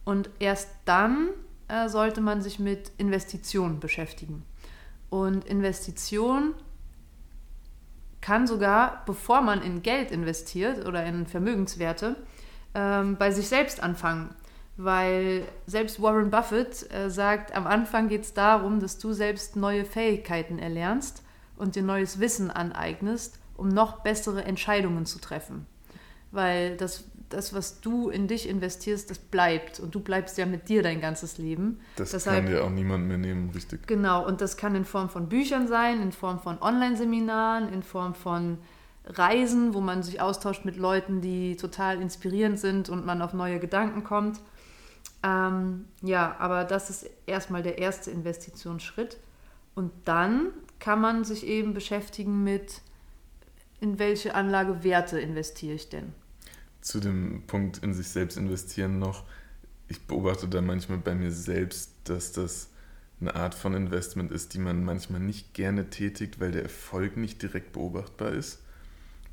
Und 0.05 0.29
erst 0.39 0.69
dann 0.85 1.29
äh, 1.67 1.89
sollte 1.89 2.21
man 2.21 2.41
sich 2.41 2.59
mit 2.59 2.91
Investitionen 2.97 3.79
beschäftigen. 3.79 4.43
Und 5.09 5.45
Investition 5.45 6.53
kann 8.21 8.47
sogar, 8.47 9.03
bevor 9.05 9.41
man 9.41 9.61
in 9.61 9.81
Geld 9.81 10.11
investiert 10.11 10.85
oder 10.85 11.05
in 11.05 11.27
Vermögenswerte, 11.27 12.15
ähm, 12.73 13.15
bei 13.17 13.31
sich 13.31 13.47
selbst 13.47 13.81
anfangen. 13.81 14.33
Weil 14.75 15.43
selbst 15.65 16.01
Warren 16.01 16.29
Buffett 16.29 16.91
äh, 16.93 17.09
sagt, 17.09 17.55
am 17.55 17.65
Anfang 17.65 18.09
geht 18.09 18.23
es 18.23 18.33
darum, 18.33 18.79
dass 18.79 18.97
du 18.99 19.11
selbst 19.13 19.55
neue 19.55 19.85
Fähigkeiten 19.85 20.59
erlernst 20.59 21.23
und 21.55 21.75
dir 21.75 21.83
neues 21.83 22.19
Wissen 22.19 22.51
aneignest, 22.51 23.39
um 23.55 23.69
noch 23.69 24.03
bessere 24.03 24.43
Entscheidungen 24.43 25.05
zu 25.05 25.19
treffen. 25.19 25.65
Weil 26.31 26.77
das 26.77 27.05
das, 27.29 27.53
was 27.53 27.81
du 27.81 28.09
in 28.09 28.27
dich 28.27 28.47
investierst, 28.47 29.09
das 29.09 29.19
bleibt. 29.19 29.79
Und 29.79 29.93
du 29.93 29.99
bleibst 29.99 30.37
ja 30.37 30.45
mit 30.45 30.69
dir 30.69 30.83
dein 30.83 31.01
ganzes 31.01 31.37
Leben. 31.37 31.79
Das 31.95 32.11
Deshalb, 32.11 32.45
kann 32.45 32.53
dir 32.53 32.63
auch 32.63 32.69
niemand 32.69 33.07
mehr 33.07 33.17
nehmen, 33.17 33.49
richtig. 33.51 33.85
Genau, 33.87 34.25
und 34.25 34.41
das 34.41 34.57
kann 34.57 34.75
in 34.75 34.85
Form 34.85 35.09
von 35.09 35.29
Büchern 35.29 35.67
sein, 35.67 36.01
in 36.01 36.11
Form 36.11 36.39
von 36.39 36.61
Online-Seminaren, 36.61 37.71
in 37.71 37.83
Form 37.83 38.15
von 38.15 38.57
Reisen, 39.05 39.73
wo 39.73 39.81
man 39.81 40.03
sich 40.03 40.21
austauscht 40.21 40.65
mit 40.65 40.75
Leuten, 40.77 41.21
die 41.21 41.55
total 41.55 42.01
inspirierend 42.01 42.59
sind 42.59 42.89
und 42.89 43.05
man 43.05 43.21
auf 43.21 43.33
neue 43.33 43.59
Gedanken 43.59 44.03
kommt. 44.03 44.39
Ähm, 45.23 45.85
ja, 46.01 46.35
aber 46.39 46.63
das 46.63 46.89
ist 46.89 47.09
erstmal 47.25 47.63
der 47.63 47.77
erste 47.77 48.11
Investitionsschritt. 48.11 49.17
Und 49.75 49.91
dann 50.05 50.47
kann 50.79 51.01
man 51.01 51.23
sich 51.23 51.45
eben 51.45 51.73
beschäftigen 51.73 52.43
mit, 52.43 52.81
in 53.79 53.99
welche 53.99 54.35
Anlagewerte 54.35 55.19
investiere 55.19 55.75
ich 55.75 55.89
denn? 55.89 56.13
Zu 56.87 57.01
dem 57.01 57.43
Punkt 57.47 57.79
in 57.79 57.93
sich 57.93 58.07
selbst 58.07 58.37
investieren 58.37 58.97
noch. 58.97 59.25
Ich 59.89 60.07
beobachte 60.07 60.47
da 60.47 60.61
manchmal 60.61 60.99
bei 60.99 61.15
mir 61.15 61.31
selbst, 61.31 61.91
dass 62.05 62.31
das 62.31 62.69
eine 63.19 63.35
Art 63.35 63.55
von 63.55 63.73
Investment 63.73 64.31
ist, 64.31 64.53
die 64.53 64.59
man 64.59 64.85
manchmal 64.85 65.19
nicht 65.19 65.53
gerne 65.53 65.89
tätigt, 65.89 66.39
weil 66.39 66.51
der 66.51 66.63
Erfolg 66.63 67.17
nicht 67.17 67.41
direkt 67.41 67.73
beobachtbar 67.73 68.31
ist. 68.31 68.61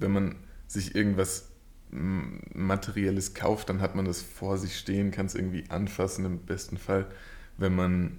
Wenn 0.00 0.10
man 0.10 0.34
sich 0.66 0.96
irgendwas 0.96 1.50
Materielles 1.90 3.34
kauft, 3.34 3.68
dann 3.68 3.80
hat 3.80 3.94
man 3.94 4.04
das 4.04 4.20
vor 4.20 4.58
sich 4.58 4.76
stehen, 4.76 5.12
kann 5.12 5.26
es 5.26 5.36
irgendwie 5.36 5.70
anfassen 5.70 6.24
im 6.24 6.38
besten 6.40 6.76
Fall. 6.76 7.06
Wenn 7.56 7.76
man 7.76 8.18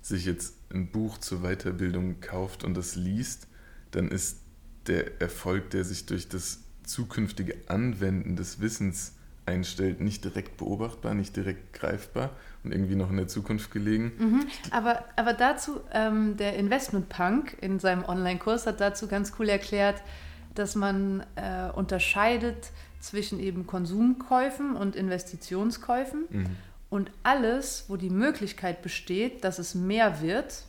sich 0.00 0.26
jetzt 0.26 0.54
ein 0.72 0.92
Buch 0.92 1.18
zur 1.18 1.40
Weiterbildung 1.40 2.20
kauft 2.20 2.62
und 2.62 2.76
das 2.76 2.94
liest, 2.94 3.48
dann 3.90 4.08
ist 4.12 4.38
der 4.86 5.20
Erfolg, 5.20 5.70
der 5.70 5.84
sich 5.84 6.06
durch 6.06 6.28
das 6.28 6.60
zukünftige 6.86 7.56
Anwenden 7.66 8.36
des 8.36 8.60
Wissens 8.60 9.12
einstellt, 9.46 10.00
nicht 10.00 10.24
direkt 10.24 10.56
beobachtbar, 10.56 11.14
nicht 11.14 11.36
direkt 11.36 11.72
greifbar 11.72 12.30
und 12.64 12.72
irgendwie 12.72 12.96
noch 12.96 13.10
in 13.10 13.16
der 13.16 13.28
Zukunft 13.28 13.70
gelegen. 13.70 14.12
Mhm. 14.18 14.46
Aber, 14.70 15.04
aber 15.14 15.32
dazu, 15.32 15.80
ähm, 15.92 16.36
der 16.36 16.56
Investment 16.56 17.08
Punk 17.08 17.56
in 17.60 17.78
seinem 17.78 18.04
Online-Kurs 18.04 18.66
hat 18.66 18.80
dazu 18.80 19.06
ganz 19.06 19.32
cool 19.38 19.48
erklärt, 19.48 20.02
dass 20.54 20.74
man 20.74 21.24
äh, 21.36 21.70
unterscheidet 21.70 22.70
zwischen 22.98 23.38
eben 23.38 23.66
Konsumkäufen 23.66 24.74
und 24.74 24.96
Investitionskäufen 24.96 26.24
mhm. 26.28 26.46
und 26.90 27.10
alles, 27.22 27.84
wo 27.88 27.96
die 27.96 28.10
Möglichkeit 28.10 28.82
besteht, 28.82 29.44
dass 29.44 29.58
es 29.58 29.74
mehr 29.74 30.20
wird, 30.22 30.64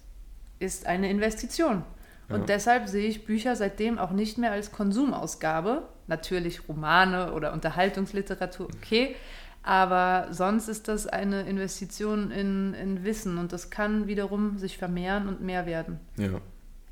ist 0.59 0.85
eine 0.85 1.09
Investition. 1.09 1.83
Und 2.29 2.41
ja. 2.41 2.45
deshalb 2.45 2.89
sehe 2.89 3.07
ich 3.07 3.25
Bücher 3.25 3.55
seitdem 3.55 3.97
auch 3.97 4.11
nicht 4.11 4.37
mehr 4.37 4.51
als 4.51 4.71
Konsumausgabe, 4.71 5.87
natürlich 6.07 6.67
Romane 6.67 7.33
oder 7.33 7.53
Unterhaltungsliteratur, 7.53 8.67
okay. 8.75 9.15
Aber 9.63 10.27
sonst 10.31 10.69
ist 10.69 10.87
das 10.87 11.07
eine 11.07 11.41
Investition 11.41 12.31
in, 12.31 12.73
in 12.73 13.03
Wissen 13.03 13.37
und 13.37 13.51
das 13.51 13.69
kann 13.69 14.07
wiederum 14.07 14.57
sich 14.57 14.77
vermehren 14.77 15.27
und 15.27 15.41
mehr 15.41 15.65
werden. 15.65 15.99
Ja. 16.15 16.39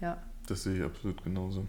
Ja. 0.01 0.17
Das 0.47 0.63
sehe 0.63 0.77
ich 0.77 0.83
absolut 0.83 1.23
genauso. 1.23 1.65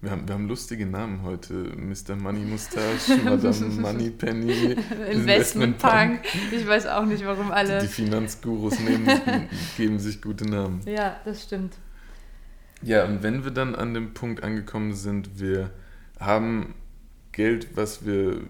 Wir 0.00 0.10
haben, 0.10 0.28
wir 0.28 0.34
haben 0.34 0.46
lustige 0.46 0.84
Namen 0.86 1.22
heute. 1.22 1.54
Mr. 1.54 2.16
Money 2.16 2.44
Mustache, 2.44 3.16
Madame 3.24 3.66
Money 3.80 4.10
Penny, 4.10 4.76
Investment 5.10 5.78
Punk. 5.78 6.20
Ich 6.50 6.66
weiß 6.66 6.86
auch 6.86 7.04
nicht, 7.06 7.24
warum 7.24 7.50
alle. 7.50 7.80
Die, 7.80 7.86
die 7.86 7.92
Finanzgurus 7.92 8.78
nehmen, 8.80 9.08
geben 9.76 9.98
sich 9.98 10.20
gute 10.20 10.44
Namen. 10.48 10.80
Ja, 10.84 11.16
das 11.24 11.44
stimmt. 11.44 11.74
Ja, 12.82 13.04
und 13.04 13.22
wenn 13.22 13.44
wir 13.44 13.52
dann 13.52 13.74
an 13.74 13.94
dem 13.94 14.12
Punkt 14.12 14.42
angekommen 14.42 14.94
sind, 14.94 15.40
wir 15.40 15.70
haben 16.18 16.74
Geld, 17.32 17.76
was 17.76 18.06
wir, 18.06 18.40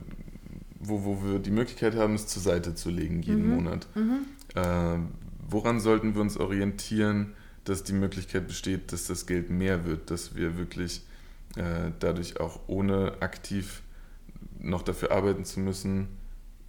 wo, 0.79 1.05
wo 1.05 1.23
wir 1.25 1.39
die 1.39 1.51
Möglichkeit 1.51 1.97
haben, 1.97 2.15
es 2.15 2.27
zur 2.27 2.43
Seite 2.43 2.75
zu 2.75 2.91
legen 2.91 3.23
jeden 3.23 3.49
mhm. 3.49 3.55
Monat. 3.55 3.87
Mhm. 3.95 4.21
Äh, 4.55 4.99
woran 5.49 5.81
sollten 5.81 6.15
wir 6.15 6.21
uns 6.21 6.37
orientieren, 6.37 7.35
dass 7.65 7.83
die 7.83 7.93
Möglichkeit 7.93 8.47
besteht, 8.47 8.93
dass 8.93 9.07
das 9.07 9.27
Geld 9.27 9.51
mehr 9.51 9.85
wird, 9.85 10.11
dass 10.11 10.37
wir 10.37 10.57
wirklich 10.57 11.03
äh, 11.57 11.91
dadurch 11.99 12.39
auch 12.41 12.61
ohne 12.69 13.15
aktiv 13.21 13.83
noch 14.59 14.83
dafür 14.83 15.11
arbeiten 15.11 15.45
zu 15.45 15.61
müssen, 15.61 16.09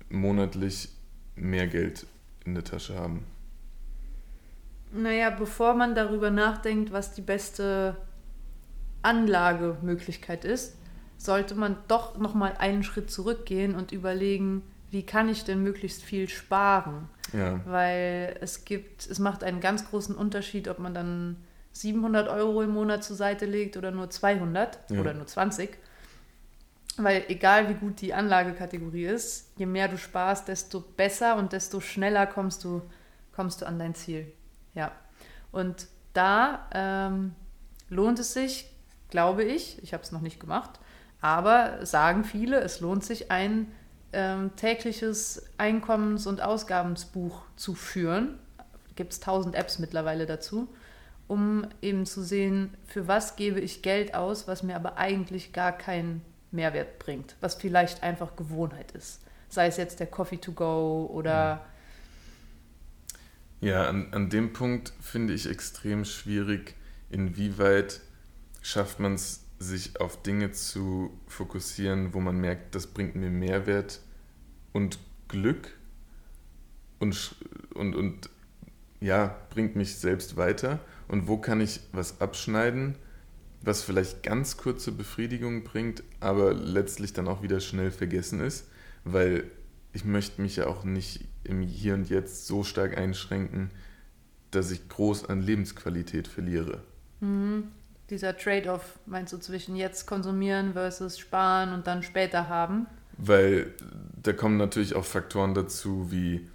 monatlich 0.10 0.89
mehr 1.36 1.68
Geld 1.68 2.08
in 2.46 2.56
der 2.56 2.63
Tasche 2.63 2.96
haben? 2.96 3.24
Naja, 4.92 5.30
bevor 5.30 5.75
man 5.75 5.96
darüber 5.96 6.32
nachdenkt, 6.32 6.92
was 6.92 7.13
die 7.13 7.22
beste 7.22 7.98
Anlagemöglichkeit 9.01 10.46
ist, 10.46 10.75
sollte 11.18 11.56
man 11.56 11.78
doch 11.88 12.18
noch 12.18 12.34
mal 12.34 12.54
einen 12.58 12.84
Schritt 12.84 13.12
zurückgehen 13.12 13.76
und 13.76 13.92
überlegen, 13.92 14.64
wie 14.92 15.06
kann 15.06 15.30
ich 15.30 15.44
denn 15.44 15.64
möglichst 15.64 16.04
viel 16.04 16.30
sparen? 16.30 17.10
Ja. 17.34 17.60
Weil 17.66 18.38
es 18.42 18.66
gibt, 18.66 19.06
es 19.08 19.20
macht 19.20 19.44
einen 19.44 19.60
ganz 19.60 19.90
großen 19.90 20.16
Unterschied, 20.16 20.68
ob 20.68 20.80
man 20.80 20.94
dann 20.94 21.38
700 21.74 22.28
Euro 22.30 22.62
im 22.62 22.72
Monat 22.72 23.04
zur 23.04 23.16
Seite 23.16 23.46
legt 23.46 23.78
oder 23.78 23.92
nur 23.92 24.10
200 24.10 24.80
ja. 24.90 25.00
oder 25.00 25.14
nur 25.14 25.28
20. 25.28 25.78
Weil 26.98 27.26
egal 27.28 27.70
wie 27.70 27.76
gut 27.76 28.02
die 28.02 28.14
Anlagekategorie 28.14 29.06
ist, 29.06 29.52
je 29.58 29.68
mehr 29.68 29.88
du 29.88 29.98
sparst, 29.98 30.48
desto 30.48 30.80
besser 30.80 31.36
und 31.36 31.54
desto 31.54 31.80
schneller 31.80 32.26
kommst 32.26 32.64
du, 32.64 32.82
kommst 33.36 33.62
du 33.62 33.68
an 33.68 33.78
dein 33.78 33.94
Ziel. 33.94 34.32
Ja. 34.74 34.92
Und 35.52 35.88
da 36.14 36.68
ähm, 36.74 37.36
lohnt 37.90 38.18
es 38.18 38.34
sich, 38.34 38.72
glaube 39.10 39.44
ich, 39.44 39.82
ich 39.84 39.94
habe 39.94 40.04
es 40.04 40.12
noch 40.12 40.22
nicht 40.22 40.40
gemacht, 40.40 40.80
aber 41.22 41.86
sagen 41.86 42.24
viele, 42.24 42.60
es 42.60 42.80
lohnt 42.80 43.04
sich, 43.04 43.32
ein 43.32 43.72
ähm, 44.14 44.56
tägliches 44.56 45.50
Einkommens- 45.58 46.28
und 46.28 46.42
Ausgabensbuch 46.42 47.42
zu 47.56 47.74
führen. 47.74 48.40
Gibt 48.96 49.14
es 49.14 49.20
tausend 49.20 49.56
Apps 49.56 49.80
mittlerweile 49.80 50.26
dazu, 50.26 50.68
um 51.28 51.68
eben 51.82 52.06
zu 52.06 52.24
sehen, 52.24 52.74
für 52.86 53.08
was 53.08 53.36
gebe 53.36 53.60
ich 53.60 53.82
Geld 53.82 54.16
aus, 54.16 54.48
was 54.48 54.64
mir 54.64 54.76
aber 54.76 54.98
eigentlich 54.98 55.54
gar 55.54 55.72
keinen 55.72 56.22
Mehrwert 56.52 57.00
bringt, 57.00 57.36
was 57.42 57.56
vielleicht 57.56 58.04
einfach 58.04 58.36
Gewohnheit 58.36 58.92
ist. 58.94 59.22
Sei 59.50 59.68
es 59.68 59.78
jetzt 59.78 60.00
der 60.00 60.08
Coffee 60.08 60.38
to 60.38 60.52
go 60.52 61.10
oder. 61.14 61.66
Ja, 63.60 63.88
an, 63.88 64.14
an 64.14 64.30
dem 64.30 64.54
Punkt 64.54 64.94
finde 65.02 65.34
ich 65.34 65.50
extrem 65.50 66.06
schwierig, 66.06 66.76
inwieweit 67.10 68.02
schafft 68.62 69.00
man 69.00 69.16
es, 69.16 69.44
sich 69.60 70.00
auf 70.00 70.22
Dinge 70.22 70.52
zu 70.52 71.12
fokussieren, 71.28 72.14
wo 72.14 72.20
man 72.20 72.40
merkt, 72.40 72.76
das 72.76 72.88
bringt 72.88 73.16
mir 73.16 73.30
Mehrwert 73.30 74.02
und 74.74 75.00
Glück 75.28 75.76
und, 77.00 77.36
und, 77.74 77.96
und 77.96 78.30
ja, 79.00 79.36
bringt 79.50 79.76
mich 79.76 79.96
selbst 79.96 80.38
weiter. 80.38 80.80
Und 81.08 81.28
wo 81.28 81.38
kann 81.38 81.62
ich 81.62 81.80
was 81.92 82.22
abschneiden, 82.22 82.96
was 83.62 83.82
vielleicht 83.82 84.24
ganz 84.24 84.58
kurze 84.58 84.92
Befriedigung 84.92 85.64
bringt, 85.64 86.04
aber 86.20 86.54
letztlich 86.54 87.14
dann 87.14 87.28
auch 87.28 87.42
wieder 87.42 87.60
schnell 87.60 87.92
vergessen 87.92 88.40
ist, 88.40 88.68
weil 89.04 89.50
ich 89.94 90.06
möchte 90.06 90.42
mich 90.42 90.58
ja 90.58 90.68
auch 90.68 90.84
nicht 90.84 91.26
im 91.44 91.62
Hier 91.62 91.96
und 91.96 92.10
Jetzt 92.10 92.46
so 92.46 92.64
stark 92.64 92.98
einschränken, 92.98 93.72
dass 94.52 94.70
ich 94.70 94.88
groß 94.88 95.26
an 95.26 95.42
Lebensqualität 95.42 96.28
verliere. 96.28 96.84
Mhm 97.20 97.72
dieser 98.10 98.38
Trade-off, 98.38 99.00
meinst 99.06 99.34
du, 99.34 99.38
zwischen 99.38 99.76
jetzt 99.76 100.06
konsumieren 100.06 100.74
versus 100.74 101.20
sparen 101.20 101.74
und 101.74 101.88
dann 101.88 102.04
später 102.04 102.48
haben? 102.48 102.88
Weil 103.18 103.74
da 104.22 104.34
kommen 104.34 104.58
natürlich 104.58 104.96
auch 104.96 105.06
Faktoren 105.06 105.54
dazu 105.54 106.12
wie 106.12 106.48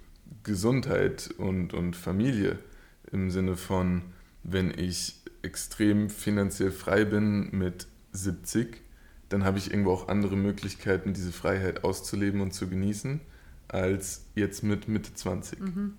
Gesundheit 0.43 1.29
und, 1.37 1.73
und 1.73 1.95
Familie 1.95 2.59
im 3.11 3.31
Sinne 3.31 3.55
von, 3.55 4.01
wenn 4.43 4.77
ich 4.77 5.21
extrem 5.41 6.09
finanziell 6.09 6.71
frei 6.71 7.05
bin 7.05 7.49
mit 7.51 7.87
70, 8.11 8.81
dann 9.29 9.43
habe 9.43 9.57
ich 9.57 9.71
irgendwo 9.71 9.91
auch 9.91 10.07
andere 10.07 10.35
Möglichkeiten, 10.35 11.13
diese 11.13 11.31
Freiheit 11.31 11.83
auszuleben 11.83 12.41
und 12.41 12.53
zu 12.53 12.67
genießen, 12.67 13.19
als 13.67 14.25
jetzt 14.35 14.63
mit 14.63 14.87
Mitte 14.87 15.13
20. 15.13 15.59
Mhm. 15.59 15.93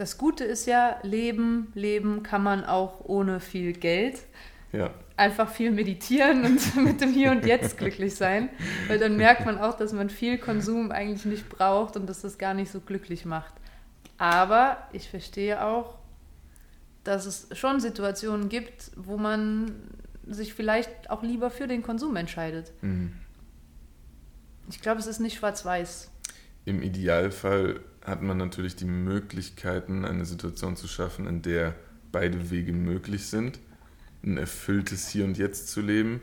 Das 0.00 0.16
Gute 0.16 0.44
ist 0.44 0.64
ja, 0.64 0.98
leben, 1.02 1.70
leben 1.74 2.22
kann 2.22 2.42
man 2.42 2.64
auch 2.64 3.04
ohne 3.04 3.38
viel 3.38 3.74
Geld. 3.74 4.20
Ja. 4.72 4.94
Einfach 5.18 5.50
viel 5.50 5.72
meditieren 5.72 6.42
und 6.46 6.74
mit 6.82 7.02
dem 7.02 7.12
Hier 7.12 7.30
und 7.32 7.44
Jetzt 7.44 7.76
glücklich 7.76 8.14
sein. 8.14 8.48
Weil 8.88 8.98
dann 8.98 9.18
merkt 9.18 9.44
man 9.44 9.58
auch, 9.58 9.76
dass 9.76 9.92
man 9.92 10.08
viel 10.08 10.38
Konsum 10.38 10.90
eigentlich 10.90 11.26
nicht 11.26 11.50
braucht 11.50 11.98
und 11.98 12.08
dass 12.08 12.22
das 12.22 12.38
gar 12.38 12.54
nicht 12.54 12.70
so 12.70 12.80
glücklich 12.80 13.26
macht. 13.26 13.52
Aber 14.16 14.78
ich 14.94 15.10
verstehe 15.10 15.62
auch, 15.62 15.98
dass 17.04 17.26
es 17.26 17.48
schon 17.52 17.78
Situationen 17.78 18.48
gibt, 18.48 18.92
wo 18.96 19.18
man 19.18 19.74
sich 20.26 20.54
vielleicht 20.54 21.10
auch 21.10 21.22
lieber 21.22 21.50
für 21.50 21.66
den 21.66 21.82
Konsum 21.82 22.16
entscheidet. 22.16 22.72
Mhm. 22.80 23.12
Ich 24.70 24.80
glaube, 24.80 24.98
es 24.98 25.06
ist 25.06 25.20
nicht 25.20 25.36
schwarz-weiß. 25.36 26.10
Im 26.64 26.80
Idealfall 26.80 27.80
hat 28.10 28.22
man 28.22 28.36
natürlich 28.36 28.76
die 28.76 28.84
Möglichkeiten, 28.84 30.04
eine 30.04 30.24
Situation 30.24 30.76
zu 30.76 30.88
schaffen, 30.88 31.26
in 31.26 31.42
der 31.42 31.74
beide 32.12 32.50
Wege 32.50 32.72
möglich 32.72 33.26
sind, 33.26 33.58
ein 34.22 34.36
erfülltes 34.36 35.08
Hier 35.08 35.24
und 35.24 35.38
Jetzt 35.38 35.68
zu 35.68 35.80
leben 35.80 36.20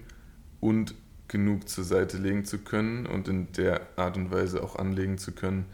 und 0.59 0.93
genug 1.27 1.67
zur 1.67 1.83
Seite 1.83 2.17
legen 2.17 2.45
zu 2.45 2.59
können 2.59 3.05
und 3.05 3.27
in 3.27 3.51
der 3.53 3.81
Art 3.97 4.17
und 4.17 4.31
Weise 4.31 4.63
auch 4.63 4.75
anlegen 4.75 5.17
zu 5.17 5.31
können, 5.31 5.65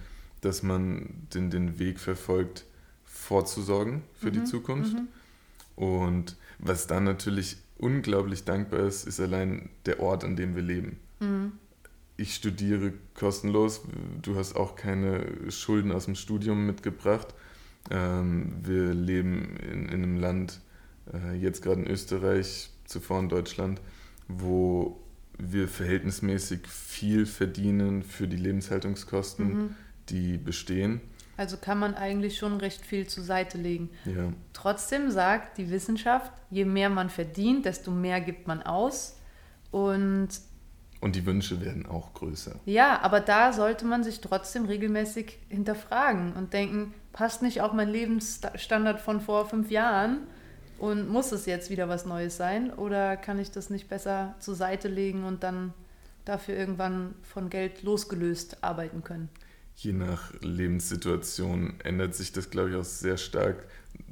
dass 0.41 0.63
man 0.63 1.28
den, 1.34 1.49
den 1.49 1.80
Weg 1.80 1.99
verfolgt, 1.99 2.65
vorzusorgen 3.04 4.04
für 4.13 4.28
mhm, 4.28 4.34
die 4.34 4.43
Zukunft. 4.45 4.93
Mhm. 4.93 5.08
Und 5.76 6.38
was 6.60 6.88
dann 6.88 7.04
natürlich 7.04 7.58
unglaublich 7.78 8.45
dankbar 8.45 8.82
ist, 8.82 9.08
ist 9.08 9.19
allein 9.19 9.69
der 9.86 9.99
Ort, 9.99 10.23
an 10.23 10.36
dem 10.36 10.56
wir 10.56 10.63
leben. 10.63 10.99
Mhm 11.19 11.54
ich 12.15 12.36
studiere 12.36 12.93
kostenlos, 13.15 13.82
du 14.21 14.36
hast 14.36 14.56
auch 14.56 14.76
keine 14.76 15.52
Schulden 15.52 15.91
aus 15.91 16.06
dem 16.06 16.15
Studium 16.15 16.65
mitgebracht. 16.65 17.34
Ähm, 17.89 18.56
wir 18.63 18.93
leben 18.93 19.58
in, 19.58 19.89
in 19.89 20.04
einem 20.04 20.17
Land, 20.17 20.62
äh, 21.12 21.34
jetzt 21.36 21.63
gerade 21.63 21.82
in 21.82 21.88
Österreich, 21.88 22.69
zuvor 22.86 23.19
in 23.19 23.30
Deutschland, 23.30 23.82
wo 24.28 24.99
wir 25.38 25.67
verhältnismäßig 25.67 26.67
viel 26.67 27.26
verdienen 27.26 28.04
für 28.04 28.28
die 28.28 28.38
Lebenshaltungskosten, 28.38 29.47
mhm. 29.47 29.76
die 30.10 30.38
bestehen. 30.38 31.02
Also 31.36 31.58
kann 31.58 31.80
man 31.80 31.95
eigentlich 31.95 32.38
schon 32.38 32.58
recht 32.58 32.86
viel 32.86 33.08
zur 33.08 33.23
Seite 33.23 33.58
legen. 33.58 33.89
Ja. 34.06 34.32
Trotzdem 34.54 35.10
sagt 35.10 35.58
die 35.58 35.71
Wissenschaft, 35.71 36.32
je 36.52 36.65
mehr 36.65 36.91
man 36.91 37.10
verdient, 37.10 37.65
desto 37.65 37.89
mehr 37.89 38.21
gibt 38.21 38.47
man 38.47 38.62
aus. 38.62 39.17
Und 39.71 40.30
und 41.03 41.17
die 41.17 41.25
Wünsche 41.25 41.59
werden 41.59 41.85
auch 41.85 42.13
größer. 42.13 42.55
Ja, 42.65 43.01
aber 43.01 43.19
da 43.19 43.51
sollte 43.51 43.85
man 43.85 44.05
sich 44.05 44.21
trotzdem 44.21 44.65
regelmäßig 44.65 45.37
hinterfragen 45.49 46.31
und 46.31 46.53
denken, 46.53 46.93
passt 47.11 47.41
nicht 47.41 47.59
auch 47.59 47.73
mein 47.73 47.89
Lebensstandard 47.89 49.01
von 49.01 49.19
vor 49.19 49.45
fünf 49.49 49.69
Jahren 49.69 50.19
und 50.79 51.09
muss 51.09 51.33
es 51.33 51.45
jetzt 51.45 51.69
wieder 51.69 51.89
was 51.89 52.05
Neues 52.05 52.37
sein? 52.37 52.71
Oder 52.71 53.17
kann 53.17 53.37
ich 53.37 53.51
das 53.51 53.69
nicht 53.69 53.89
besser 53.89 54.35
zur 54.39 54.55
Seite 54.55 54.87
legen 54.87 55.25
und 55.25 55.43
dann 55.43 55.73
dafür 56.23 56.55
irgendwann 56.55 57.15
von 57.21 57.49
Geld 57.49 57.83
losgelöst 57.83 58.63
arbeiten 58.63 59.03
können? 59.03 59.27
Je 59.75 59.91
nach 59.91 60.33
Lebenssituation 60.39 61.81
ändert 61.83 62.15
sich 62.15 62.31
das, 62.31 62.49
glaube 62.49 62.69
ich, 62.69 62.75
auch 62.77 62.85
sehr 62.85 63.17
stark. 63.17 63.65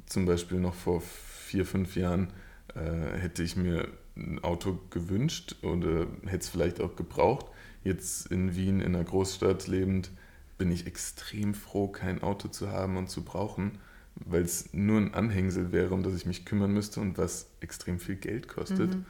Zum 0.04 0.26
Beispiel 0.26 0.58
noch 0.58 0.74
vor 0.74 1.00
vier, 1.00 1.64
fünf 1.64 1.96
Jahren 1.96 2.34
äh, 2.74 3.18
hätte 3.18 3.42
ich 3.42 3.56
mir 3.56 3.88
ein 4.16 4.42
Auto 4.42 4.78
gewünscht 4.90 5.56
oder 5.62 6.06
hätte 6.24 6.38
es 6.38 6.48
vielleicht 6.48 6.80
auch 6.80 6.96
gebraucht. 6.96 7.46
Jetzt 7.84 8.26
in 8.26 8.54
Wien, 8.54 8.80
in 8.80 8.94
einer 8.94 9.04
Großstadt 9.04 9.66
lebend, 9.66 10.10
bin 10.58 10.70
ich 10.70 10.86
extrem 10.86 11.54
froh, 11.54 11.88
kein 11.88 12.22
Auto 12.22 12.48
zu 12.48 12.70
haben 12.70 12.96
und 12.96 13.08
zu 13.08 13.24
brauchen, 13.24 13.78
weil 14.14 14.42
es 14.42 14.72
nur 14.72 14.98
ein 14.98 15.14
Anhängsel 15.14 15.72
wäre, 15.72 15.94
um 15.94 16.02
das 16.02 16.14
ich 16.14 16.26
mich 16.26 16.44
kümmern 16.44 16.72
müsste 16.72 17.00
und 17.00 17.18
was 17.18 17.48
extrem 17.60 17.98
viel 17.98 18.16
Geld 18.16 18.48
kostet. 18.48 18.94
Mhm. 18.94 19.04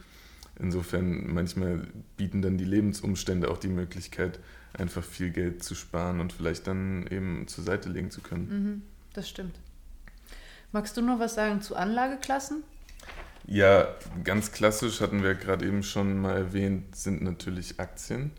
Insofern 0.59 1.33
manchmal 1.33 1.89
bieten 2.17 2.43
dann 2.43 2.59
die 2.59 2.65
Lebensumstände 2.65 3.51
auch 3.51 3.59
die 3.59 3.69
Möglichkeit, 3.69 4.39
einfach 4.75 5.03
viel 5.03 5.31
Geld 5.31 5.63
zu 5.63 5.75
sparen 5.75 6.21
und 6.21 6.33
vielleicht 6.33 6.67
dann 6.67 7.07
eben 7.09 7.49
zur 7.49 7.65
Seite 7.65 7.89
legen 7.89 8.11
zu 8.11 8.21
können. 8.21 8.49
Mhm, 8.49 8.83
das 9.13 9.29
stimmt. 9.29 9.59
Magst 10.71 10.97
du 10.97 11.03
noch 11.03 11.19
was 11.19 11.35
sagen 11.35 11.61
zu 11.61 11.77
Anlageklassen? 11.77 12.63
Ja, 13.47 13.89
ganz 14.23 14.53
klassisch 14.53 15.01
hatten 15.01 15.23
wir 15.23 15.35
gerade 15.35 15.67
eben 15.67 15.83
schon 15.83 16.21
mal 16.21 16.37
erwähnt, 16.37 16.95
sind 16.95 17.23
natürlich 17.23 17.81
Aktien. 17.81 18.31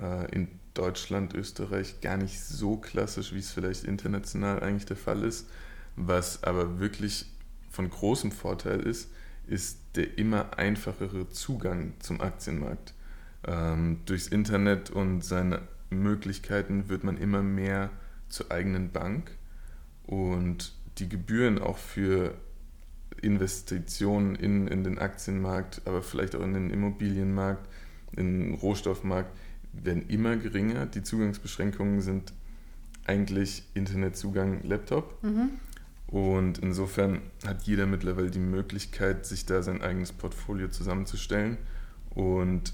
Äh, 0.00 0.30
in 0.34 0.48
Deutschland, 0.74 1.34
Österreich 1.34 2.00
gar 2.00 2.16
nicht 2.16 2.40
so 2.40 2.76
klassisch, 2.76 3.32
wie 3.34 3.40
es 3.40 3.50
vielleicht 3.50 3.84
international 3.84 4.60
eigentlich 4.60 4.86
der 4.86 4.96
Fall 4.96 5.22
ist. 5.22 5.48
Was 5.96 6.44
aber 6.44 6.78
wirklich 6.78 7.26
von 7.70 7.90
großem 7.90 8.32
Vorteil 8.32 8.80
ist, 8.80 9.10
ist 9.46 9.78
der 9.96 10.18
immer 10.18 10.56
einfachere 10.56 11.28
Zugang 11.28 11.94
zum 11.98 12.20
Aktienmarkt. 12.20 12.94
Ähm, 13.46 14.00
durchs 14.06 14.28
Internet 14.28 14.90
und 14.90 15.22
seine 15.22 15.62
Möglichkeiten 15.90 16.88
wird 16.88 17.04
man 17.04 17.16
immer 17.18 17.42
mehr 17.42 17.90
zur 18.28 18.50
eigenen 18.50 18.92
Bank 18.92 19.30
und 20.06 20.72
die 20.98 21.08
Gebühren 21.08 21.58
auch 21.58 21.78
für 21.78 22.34
Investitionen 23.22 24.34
in, 24.34 24.68
in 24.68 24.84
den 24.84 24.98
Aktienmarkt, 24.98 25.82
aber 25.84 26.02
vielleicht 26.02 26.34
auch 26.34 26.42
in 26.42 26.54
den 26.54 26.70
Immobilienmarkt, 26.70 27.68
in 28.16 28.40
den 28.40 28.54
Rohstoffmarkt, 28.54 29.30
werden 29.72 30.08
immer 30.08 30.36
geringer. 30.36 30.86
Die 30.86 31.02
Zugangsbeschränkungen 31.02 32.00
sind 32.00 32.32
eigentlich 33.04 33.64
Internetzugang, 33.74 34.62
Laptop. 34.64 35.22
Mhm. 35.22 35.50
Und 36.06 36.58
insofern 36.58 37.20
hat 37.46 37.64
jeder 37.64 37.86
mittlerweile 37.86 38.30
die 38.30 38.38
Möglichkeit, 38.38 39.26
sich 39.26 39.44
da 39.44 39.62
sein 39.62 39.82
eigenes 39.82 40.12
Portfolio 40.12 40.68
zusammenzustellen. 40.68 41.58
Und 42.10 42.72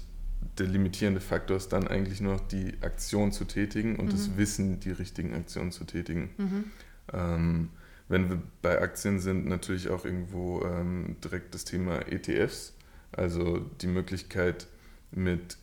der 0.57 0.67
limitierende 0.67 1.19
Faktor 1.19 1.57
ist 1.57 1.69
dann 1.69 1.87
eigentlich 1.87 2.21
nur 2.21 2.33
noch 2.33 2.47
die 2.47 2.73
Aktion 2.81 3.31
zu 3.31 3.45
tätigen 3.45 3.97
und 3.97 4.05
mhm. 4.05 4.11
das 4.11 4.37
Wissen, 4.37 4.79
die 4.79 4.91
richtigen 4.91 5.33
Aktionen 5.33 5.71
zu 5.71 5.83
tätigen. 5.83 6.29
Mhm. 6.37 6.63
Ähm, 7.11 7.69
wenn 8.07 8.29
wir 8.29 8.41
bei 8.61 8.81
Aktien 8.81 9.19
sind, 9.19 9.47
natürlich 9.47 9.89
auch 9.89 10.05
irgendwo 10.05 10.63
ähm, 10.63 11.15
direkt 11.23 11.55
das 11.55 11.65
Thema 11.65 11.99
ETFs, 12.07 12.73
also 13.11 13.59
die 13.81 13.87
Möglichkeit 13.87 14.67
mit 15.11 15.57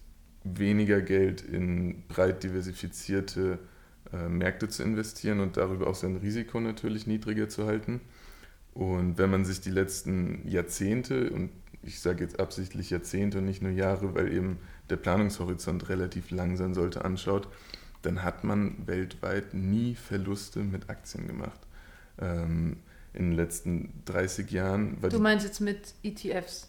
weniger 0.45 1.01
Geld 1.01 1.41
in 1.43 2.03
breit 2.09 2.43
diversifizierte 2.43 3.59
äh, 4.13 4.29
Märkte 4.29 4.69
zu 4.69 4.83
investieren 4.83 5.41
und 5.41 5.57
darüber 5.57 5.87
auch 5.87 5.95
sein 5.95 6.17
Risiko 6.17 6.59
natürlich 6.61 7.07
niedriger 7.07 7.49
zu 7.49 7.67
halten. 7.67 8.01
Und 8.75 9.19
wenn 9.19 9.31
man 9.31 9.45
sich 9.45 9.61
die 9.61 9.71
letzten 9.71 10.49
Jahrzehnte 10.49 11.31
und 11.31 11.51
ich 11.83 12.01
sage 12.01 12.25
jetzt 12.25 12.41
absichtlich 12.41 12.91
Jahrzehnte 12.91 13.39
und 13.39 13.45
nicht 13.45 13.63
nur 13.63 13.73
Jahre, 13.73 14.15
weil 14.15 14.33
eben 14.33 14.59
der 14.89 14.97
Planungshorizont 14.97 15.89
relativ 15.89 16.31
lang 16.31 16.57
sein 16.57 16.75
sollte, 16.75 17.05
anschaut, 17.05 17.49
dann 18.03 18.23
hat 18.23 18.45
man 18.45 18.87
weltweit 18.87 19.55
nie 19.55 19.95
Verluste 19.95 20.61
mit 20.61 20.91
Aktien 20.91 21.27
gemacht. 21.27 21.61
Ähm, 22.21 22.79
in 23.15 23.31
den 23.31 23.37
letzten 23.37 24.03
30 24.07 24.51
Jahren. 24.51 24.97
du 25.01 25.19
meinst 25.19 25.45
jetzt 25.45 25.61
mit 25.61 25.95
ETFs? 26.03 26.69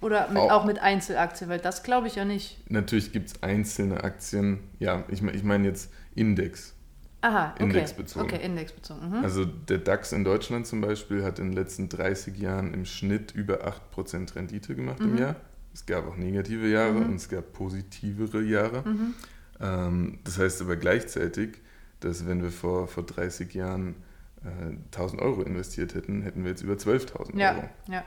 Oder 0.00 0.28
mit, 0.28 0.38
auch, 0.38 0.50
auch, 0.50 0.64
mit 0.64 0.78
Einzelaktien, 0.78 1.50
weil 1.50 1.58
das 1.58 1.82
glaube 1.82 2.06
ich 2.06 2.14
ja 2.14 2.24
nicht. 2.24 2.58
Natürlich 2.70 3.12
gibt 3.12 3.30
es 3.30 3.42
einzelne 3.42 4.04
Aktien, 4.04 4.60
ja, 4.78 5.04
ich, 5.08 5.22
ich 5.22 5.42
meine 5.42 5.66
jetzt 5.66 5.90
Index. 6.14 6.74
Aha, 7.20 7.52
okay. 7.54 7.64
Indexbezogen. 7.64 8.28
Okay, 8.28 8.44
indexbezogen. 8.44 9.08
Mhm. 9.08 9.24
Also 9.24 9.44
der 9.44 9.78
DAX 9.78 10.12
in 10.12 10.22
Deutschland 10.22 10.68
zum 10.68 10.80
Beispiel 10.80 11.24
hat 11.24 11.40
in 11.40 11.46
den 11.46 11.54
letzten 11.54 11.88
30 11.88 12.38
Jahren 12.38 12.74
im 12.74 12.84
Schnitt 12.84 13.32
über 13.32 13.66
8% 13.66 14.36
Rendite 14.36 14.76
gemacht 14.76 15.00
mhm. 15.00 15.10
im 15.10 15.18
Jahr. 15.18 15.36
Es 15.74 15.84
gab 15.84 16.06
auch 16.06 16.16
negative 16.16 16.68
Jahre 16.68 16.92
mhm. 16.92 17.06
und 17.06 17.14
es 17.16 17.28
gab 17.28 17.52
positivere 17.52 18.40
Jahre. 18.42 18.88
Mhm. 18.88 19.14
Ähm, 19.60 20.18
das 20.22 20.38
heißt 20.38 20.62
aber 20.62 20.76
gleichzeitig, 20.76 21.58
dass 21.98 22.24
wenn 22.24 22.40
wir 22.40 22.52
vor, 22.52 22.86
vor 22.86 23.04
30 23.04 23.52
Jahren 23.52 23.96
äh, 24.44 24.76
1000 24.94 25.20
Euro 25.20 25.42
investiert 25.42 25.94
hätten, 25.94 26.22
hätten 26.22 26.44
wir 26.44 26.50
jetzt 26.50 26.62
über 26.62 26.74
12.000 26.74 27.38
ja, 27.38 27.54
Euro. 27.54 27.68
Ja, 27.88 28.04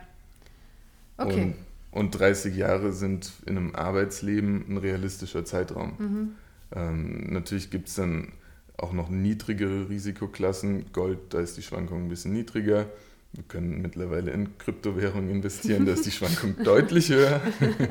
okay. 1.18 1.54
Und, 1.92 2.00
und 2.00 2.12
30 2.12 2.56
Jahre 2.56 2.94
sind 2.94 3.32
in 3.46 3.58
einem 3.58 3.76
Arbeitsleben 3.76 4.66
ein 4.70 4.78
realistischer 4.78 5.46
Zeitraum. 5.46 5.94
Mhm. 5.98 6.32
Ähm, 6.74 7.34
natürlich 7.34 7.70
gibt 7.70 7.90
es 7.90 7.96
dann 7.96 8.32
auch 8.78 8.94
noch 8.94 9.10
niedrigere 9.10 9.90
Risikoklassen. 9.90 10.92
Gold, 10.94 11.20
da 11.30 11.40
ist 11.40 11.58
die 11.58 11.62
Schwankung 11.62 12.06
ein 12.06 12.10
bisschen 12.10 12.34
niedriger. 12.34 12.88
Wir 13.34 13.44
können 13.44 13.82
mittlerweile 13.82 14.32
in 14.32 14.58
Kryptowährungen 14.58 15.30
investieren, 15.30 15.86
da 15.86 15.94
ist 15.94 16.06
die 16.06 16.12
Schwankung 16.12 16.56
deutlich 16.64 17.10
höher. 17.10 17.42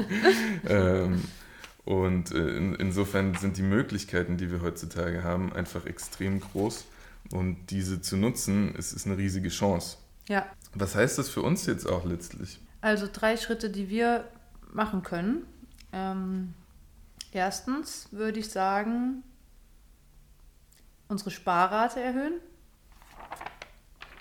ähm, 0.68 1.22
und 1.84 2.32
äh, 2.32 2.56
in, 2.56 2.74
insofern 2.74 3.34
sind 3.34 3.56
die 3.56 3.62
Möglichkeiten, 3.62 4.36
die 4.36 4.50
wir 4.50 4.60
heutzutage 4.60 5.24
haben, 5.24 5.52
einfach 5.52 5.86
extrem 5.86 6.40
groß. 6.40 6.84
Und 7.32 7.66
diese 7.70 8.00
zu 8.00 8.16
nutzen, 8.16 8.74
ist, 8.74 8.92
ist 8.92 9.06
eine 9.06 9.16
riesige 9.16 9.48
Chance. 9.48 9.98
Ja. 10.28 10.46
Was 10.74 10.94
heißt 10.94 11.18
das 11.18 11.28
für 11.28 11.42
uns 11.42 11.66
jetzt 11.66 11.86
auch 11.86 12.04
letztlich? 12.04 12.60
Also 12.80 13.08
drei 13.12 13.36
Schritte, 13.36 13.70
die 13.70 13.88
wir 13.88 14.28
machen 14.72 15.02
können. 15.02 15.46
Ähm, 15.92 16.54
erstens 17.32 18.08
würde 18.10 18.40
ich 18.40 18.48
sagen, 18.48 19.22
unsere 21.08 21.30
Sparrate 21.30 22.00
erhöhen, 22.00 22.34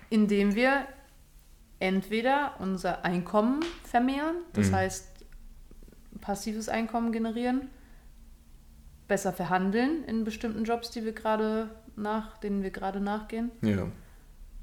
indem 0.10 0.56
wir 0.56 0.88
entweder 1.80 2.56
unser 2.60 3.06
Einkommen 3.06 3.64
vermehren, 3.84 4.38
das 4.54 4.70
mhm. 4.70 4.76
heißt 4.76 5.08
passives 6.20 6.68
Einkommen 6.68 7.12
generieren, 7.12 7.70
besser 9.08 9.32
verhandeln 9.32 10.04
in 10.06 10.24
bestimmten 10.24 10.66
Jobs, 10.66 10.92
die 10.92 11.06
wir 11.06 11.14
gerade 11.14 11.70
nach, 12.00 12.38
denen 12.38 12.64
wir 12.64 12.72
gerade 12.72 13.00
nachgehen. 13.00 13.52
Ja. 13.62 13.88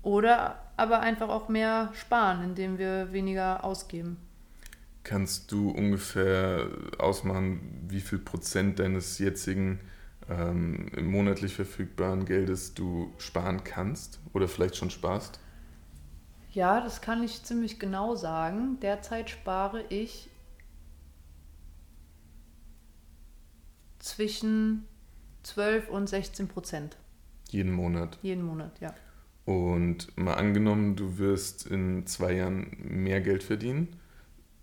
Oder 0.02 0.60
aber 0.76 1.00
einfach 1.00 1.28
auch 1.28 1.48
mehr 1.48 1.90
sparen, 1.94 2.42
indem 2.44 2.78
wir 2.78 3.12
weniger 3.12 3.64
ausgeben. 3.64 4.18
Kannst 5.02 5.52
du 5.52 5.70
ungefähr 5.70 6.68
ausmachen, 6.98 7.86
wie 7.88 8.00
viel 8.00 8.18
Prozent 8.18 8.78
deines 8.78 9.18
jetzigen 9.18 9.80
ähm, 10.28 10.90
monatlich 11.00 11.54
verfügbaren 11.54 12.24
Geldes 12.24 12.74
du 12.74 13.12
sparen 13.18 13.62
kannst 13.64 14.20
oder 14.32 14.48
vielleicht 14.48 14.76
schon 14.76 14.90
sparst? 14.90 15.38
Ja, 16.52 16.80
das 16.80 17.00
kann 17.00 17.22
ich 17.22 17.44
ziemlich 17.44 17.78
genau 17.78 18.16
sagen. 18.16 18.80
Derzeit 18.80 19.30
spare 19.30 19.84
ich 19.90 20.28
zwischen 23.98 24.86
12 25.42 25.88
und 25.90 26.08
16 26.08 26.48
Prozent. 26.48 26.96
Jeden 27.50 27.72
Monat? 27.72 28.18
Jeden 28.22 28.44
Monat, 28.44 28.80
ja. 28.80 28.94
Und 29.44 30.16
mal 30.16 30.34
angenommen, 30.34 30.96
du 30.96 31.18
wirst 31.18 31.66
in 31.66 32.06
zwei 32.06 32.32
Jahren 32.32 32.76
mehr 32.80 33.20
Geld 33.20 33.42
verdienen. 33.42 33.88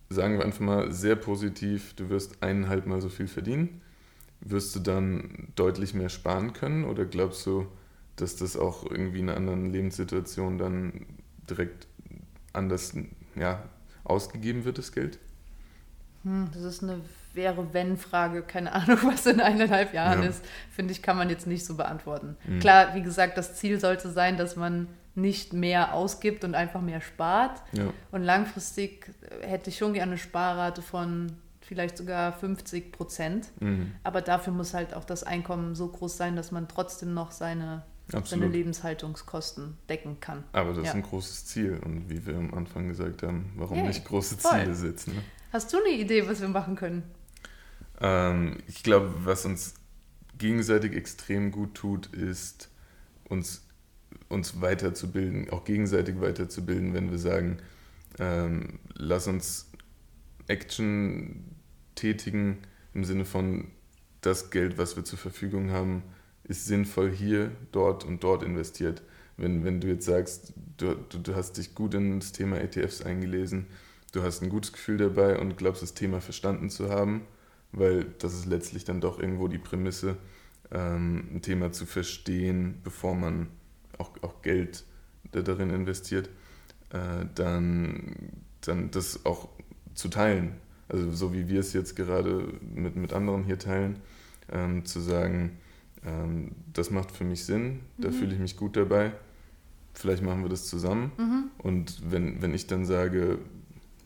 Sagen 0.09 0.37
wir 0.37 0.45
einfach 0.45 0.59
mal 0.59 0.91
sehr 0.91 1.15
positiv, 1.15 1.93
du 1.95 2.09
wirst 2.09 2.43
eineinhalb 2.43 2.85
Mal 2.85 3.01
so 3.01 3.09
viel 3.09 3.27
verdienen 3.27 3.81
wirst 4.45 4.75
du 4.75 4.79
dann 4.79 5.47
deutlich 5.55 5.93
mehr 5.93 6.09
sparen 6.09 6.53
können 6.53 6.85
oder 6.85 7.05
glaubst 7.05 7.45
du, 7.45 7.67
dass 8.15 8.35
das 8.35 8.57
auch 8.57 8.89
irgendwie 8.89 9.19
in 9.19 9.29
einer 9.29 9.37
anderen 9.37 9.71
Lebenssituation 9.71 10.57
dann 10.57 11.05
direkt 11.49 11.87
anders 12.51 12.95
ja, 13.35 13.63
ausgegeben 14.03 14.65
wird, 14.65 14.77
das 14.77 14.91
Geld? 14.91 15.19
Hm, 16.23 16.49
das 16.53 16.63
ist 16.63 16.83
eine 16.83 16.99
wäre-wenn-Frage. 17.35 18.43
Keine 18.43 18.73
Ahnung, 18.73 18.99
was 19.03 19.25
in 19.25 19.39
eineinhalb 19.39 19.93
Jahren 19.93 20.23
ja. 20.23 20.29
ist. 20.29 20.43
Finde 20.71 20.91
ich, 20.91 21.01
kann 21.01 21.17
man 21.17 21.29
jetzt 21.29 21.47
nicht 21.47 21.65
so 21.65 21.75
beantworten. 21.75 22.37
Mhm. 22.45 22.59
Klar, 22.59 22.95
wie 22.95 23.01
gesagt, 23.01 23.37
das 23.37 23.55
Ziel 23.55 23.79
sollte 23.79 24.09
sein, 24.09 24.37
dass 24.37 24.55
man 24.55 24.87
nicht 25.15 25.53
mehr 25.53 25.93
ausgibt 25.93 26.43
und 26.43 26.55
einfach 26.55 26.81
mehr 26.81 27.01
spart. 27.01 27.61
Ja. 27.71 27.93
Und 28.11 28.23
langfristig 28.23 29.11
hätte 29.41 29.69
ich 29.69 29.77
schon 29.77 29.93
gerne 29.93 30.13
eine 30.13 30.17
Sparrate 30.17 30.81
von 30.81 31.33
vielleicht 31.61 31.97
sogar 31.97 32.33
50 32.33 32.91
Prozent. 32.91 33.47
Mhm. 33.59 33.93
Aber 34.03 34.21
dafür 34.21 34.53
muss 34.53 34.73
halt 34.73 34.93
auch 34.93 35.05
das 35.05 35.23
Einkommen 35.23 35.75
so 35.75 35.87
groß 35.87 36.17
sein, 36.17 36.35
dass 36.35 36.51
man 36.51 36.67
trotzdem 36.67 37.13
noch 37.13 37.31
seine, 37.31 37.83
seine 38.23 38.47
Lebenshaltungskosten 38.47 39.77
decken 39.89 40.19
kann. 40.19 40.43
Aber 40.51 40.69
das 40.73 40.83
ja. 40.83 40.89
ist 40.89 40.95
ein 40.95 41.03
großes 41.03 41.45
Ziel. 41.45 41.79
Und 41.83 42.09
wie 42.09 42.25
wir 42.25 42.35
am 42.35 42.53
Anfang 42.53 42.87
gesagt 42.87 43.23
haben, 43.23 43.53
warum 43.55 43.77
hey, 43.77 43.87
nicht 43.87 44.05
große 44.05 44.37
Ziele 44.37 44.65
voll. 44.65 44.73
setzen? 44.73 45.15
Ne? 45.15 45.21
Hast 45.51 45.71
du 45.71 45.77
eine 45.77 45.95
Idee, 45.95 46.27
was 46.27 46.41
wir 46.41 46.47
machen 46.47 46.75
können? 46.75 47.03
Ähm, 48.01 48.57
ich 48.67 48.83
glaube, 48.83 49.13
was 49.23 49.45
uns 49.45 49.75
gegenseitig 50.37 50.93
extrem 50.93 51.51
gut 51.51 51.75
tut, 51.75 52.07
ist 52.07 52.69
uns, 53.29 53.65
uns 54.29 54.61
weiterzubilden, 54.61 55.49
auch 55.49 55.63
gegenseitig 55.63 56.19
weiterzubilden, 56.19 56.93
wenn 56.93 57.11
wir 57.11 57.19
sagen, 57.19 57.57
ähm, 58.19 58.79
lass 58.95 59.27
uns 59.27 59.71
Action 60.47 61.45
tätigen 61.95 62.59
im 62.93 63.05
Sinne 63.05 63.25
von 63.25 63.71
das 64.21 64.51
Geld, 64.51 64.77
was 64.77 64.95
wir 64.95 65.03
zur 65.03 65.19
Verfügung 65.19 65.71
haben, 65.71 66.03
ist 66.43 66.65
sinnvoll 66.65 67.11
hier, 67.11 67.51
dort 67.71 68.03
und 68.03 68.23
dort 68.23 68.43
investiert. 68.43 69.01
Wenn, 69.37 69.63
wenn 69.63 69.81
du 69.81 69.87
jetzt 69.87 70.05
sagst, 70.05 70.53
du, 70.77 70.95
du, 70.95 71.17
du 71.19 71.35
hast 71.35 71.57
dich 71.57 71.73
gut 71.75 71.93
in 71.93 72.19
das 72.19 72.31
Thema 72.31 72.59
ETFs 72.59 73.01
eingelesen, 73.01 73.67
du 74.11 74.21
hast 74.21 74.41
ein 74.41 74.49
gutes 74.49 74.73
Gefühl 74.73 74.97
dabei 74.97 75.39
und 75.39 75.57
glaubst, 75.57 75.81
das 75.81 75.93
Thema 75.93 76.21
verstanden 76.21 76.69
zu 76.69 76.89
haben, 76.89 77.21
weil 77.73 78.05
das 78.19 78.33
ist 78.33 78.45
letztlich 78.45 78.85
dann 78.85 79.01
doch 79.01 79.19
irgendwo 79.19 79.47
die 79.47 79.57
Prämisse, 79.57 80.17
ähm, 80.71 81.27
ein 81.35 81.41
Thema 81.41 81.71
zu 81.71 81.85
verstehen, 81.85 82.79
bevor 82.83 83.15
man 83.15 83.47
auch, 83.97 84.11
auch 84.21 84.41
Geld 84.41 84.85
darin 85.31 85.69
investiert, 85.69 86.29
äh, 86.91 87.25
dann, 87.35 88.15
dann 88.61 88.91
das 88.91 89.25
auch 89.25 89.49
zu 89.93 90.07
teilen 90.07 90.55
also 90.93 91.11
so 91.11 91.33
wie 91.33 91.47
wir 91.47 91.59
es 91.59 91.73
jetzt 91.73 91.95
gerade 91.95 92.53
mit, 92.61 92.95
mit 92.95 93.13
anderen 93.13 93.43
hier 93.43 93.57
teilen, 93.57 93.97
ähm, 94.51 94.85
zu 94.85 94.99
sagen, 94.99 95.57
ähm, 96.05 96.51
das 96.71 96.91
macht 96.91 97.11
für 97.11 97.23
mich 97.23 97.45
Sinn, 97.45 97.79
da 97.97 98.09
mhm. 98.09 98.13
fühle 98.13 98.33
ich 98.33 98.39
mich 98.39 98.57
gut 98.57 98.75
dabei, 98.75 99.11
vielleicht 99.93 100.21
machen 100.23 100.43
wir 100.43 100.49
das 100.49 100.67
zusammen. 100.67 101.11
Mhm. 101.17 101.43
Und 101.57 102.11
wenn, 102.11 102.41
wenn 102.41 102.53
ich 102.53 102.67
dann 102.67 102.85
sage... 102.85 103.39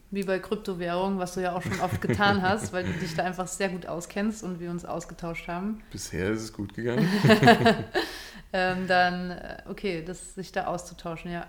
Wie 0.10 0.24
bei 0.24 0.40
Kryptowährungen, 0.40 1.20
was 1.20 1.34
du 1.34 1.42
ja 1.42 1.54
auch 1.54 1.62
schon 1.62 1.80
oft 1.82 2.02
getan 2.02 2.42
hast, 2.42 2.72
weil 2.72 2.86
du 2.86 2.94
dich 2.94 3.16
da 3.16 3.24
einfach 3.24 3.48
sehr 3.48 3.70
gut 3.70 3.86
auskennst 3.86 4.44
und 4.44 4.60
wir 4.60 4.72
uns 4.72 4.86
ausgetauscht 4.86 5.48
haben. 5.48 5.82
Bisher 5.92 6.32
ist 6.32 6.44
es 6.44 6.54
gut 6.54 6.74
gegangen. 6.74 7.08
ähm, 8.54 8.88
dann, 8.88 9.32
äh, 9.32 9.64
okay, 9.70 10.04
das, 10.06 10.36
sich 10.36 10.52
da 10.52 10.68
auszutauschen, 10.68 11.32
ja. 11.32 11.46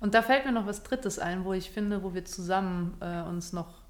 Und 0.00 0.14
da 0.14 0.22
fällt 0.22 0.44
mir 0.44 0.52
noch 0.52 0.66
was 0.66 0.82
Drittes 0.82 1.18
ein, 1.18 1.44
wo 1.44 1.52
ich 1.52 1.70
finde, 1.70 2.02
wo 2.02 2.14
wir 2.14 2.24
zusammen 2.24 2.96
äh, 3.00 3.22
uns 3.22 3.52
noch 3.52 3.82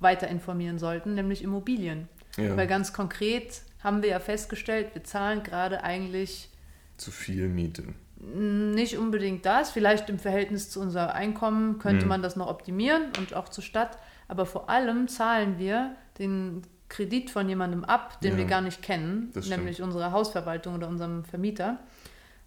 weiter 0.00 0.28
informieren 0.28 0.78
sollten, 0.78 1.14
nämlich 1.14 1.42
Immobilien. 1.42 2.08
Ja. 2.36 2.56
Weil 2.56 2.66
ganz 2.66 2.92
konkret 2.92 3.62
haben 3.80 4.02
wir 4.02 4.10
ja 4.10 4.20
festgestellt, 4.20 4.94
wir 4.94 5.04
zahlen 5.04 5.42
gerade 5.42 5.82
eigentlich 5.82 6.50
zu 6.96 7.10
viel 7.10 7.48
Miete. 7.48 7.84
Nicht 8.20 8.98
unbedingt 8.98 9.46
das, 9.46 9.70
vielleicht 9.70 10.10
im 10.10 10.18
Verhältnis 10.18 10.70
zu 10.70 10.80
unserem 10.80 11.10
Einkommen 11.10 11.78
könnte 11.78 12.04
mhm. 12.04 12.08
man 12.08 12.22
das 12.22 12.34
noch 12.34 12.48
optimieren 12.48 13.12
und 13.16 13.34
auch 13.34 13.48
zur 13.48 13.62
Stadt, 13.62 13.96
aber 14.26 14.44
vor 14.44 14.68
allem 14.68 15.06
zahlen 15.06 15.58
wir 15.58 15.94
den 16.18 16.62
Kredit 16.88 17.30
von 17.30 17.48
jemandem 17.48 17.84
ab, 17.84 18.20
den 18.20 18.32
ja, 18.32 18.38
wir 18.38 18.44
gar 18.46 18.60
nicht 18.60 18.82
kennen, 18.82 19.32
nämlich 19.48 19.82
unsere 19.82 20.10
Hausverwaltung 20.10 20.74
oder 20.74 20.88
unserem 20.88 21.24
Vermieter. 21.24 21.78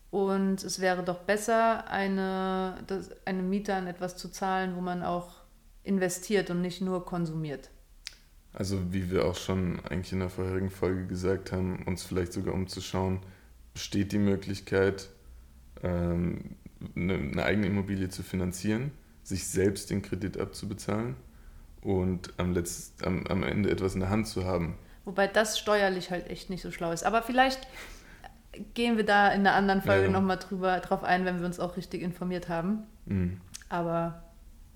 Und 0.09 0.61
es 0.63 0.81
wäre 0.81 1.03
doch 1.03 1.19
besser, 1.19 1.87
eine, 1.87 2.75
das, 2.87 3.11
eine 3.25 3.41
Miete 3.41 3.73
an 3.73 3.87
etwas 3.87 4.17
zu 4.17 4.29
zahlen, 4.29 4.75
wo 4.75 4.81
man 4.81 5.03
auch 5.03 5.35
investiert 5.83 6.49
und 6.49 6.61
nicht 6.61 6.81
nur 6.81 7.05
konsumiert. 7.05 7.69
Also 8.53 8.91
wie 8.91 9.09
wir 9.09 9.25
auch 9.25 9.37
schon 9.37 9.79
eigentlich 9.85 10.11
in 10.11 10.19
der 10.19 10.29
vorherigen 10.29 10.69
Folge 10.69 11.07
gesagt 11.07 11.53
haben, 11.53 11.83
uns 11.85 12.03
vielleicht 12.03 12.33
sogar 12.33 12.53
umzuschauen, 12.53 13.21
besteht 13.73 14.11
die 14.11 14.17
Möglichkeit, 14.17 15.07
ähm, 15.83 16.55
eine, 16.95 17.43
eigene 17.43 17.67
Immobilie 17.67 18.09
zu 18.09 18.23
finanzieren, 18.23 18.91
sich 19.23 19.47
selbst 19.47 19.89
den 19.89 20.01
Kredit 20.01 20.39
abzubezahlen 20.39 21.15
und 21.81 22.33
am, 22.37 22.53
Letzt, 22.53 23.05
am, 23.05 23.25
am 23.27 23.43
Ende 23.43 23.69
etwas 23.69 23.93
in 23.93 23.99
der 23.99 24.09
Hand 24.09 24.27
zu 24.27 24.45
haben. 24.45 24.75
Wobei 25.05 25.27
das 25.27 25.57
steuerlich 25.57 26.11
halt 26.11 26.29
echt 26.29 26.49
nicht 26.49 26.61
so 26.61 26.71
schlau 26.71 26.91
ist. 26.91 27.03
Aber 27.03 27.23
vielleicht 27.23 27.67
gehen 28.73 28.97
wir 28.97 29.05
da 29.05 29.29
in 29.29 29.41
einer 29.41 29.53
anderen 29.53 29.81
Folge 29.81 30.05
ja. 30.05 30.11
nochmal 30.11 30.37
drauf 30.37 31.03
ein, 31.03 31.25
wenn 31.25 31.39
wir 31.39 31.45
uns 31.45 31.59
auch 31.59 31.77
richtig 31.77 32.01
informiert 32.01 32.49
haben. 32.49 32.83
Mhm. 33.05 33.41
Aber 33.69 34.23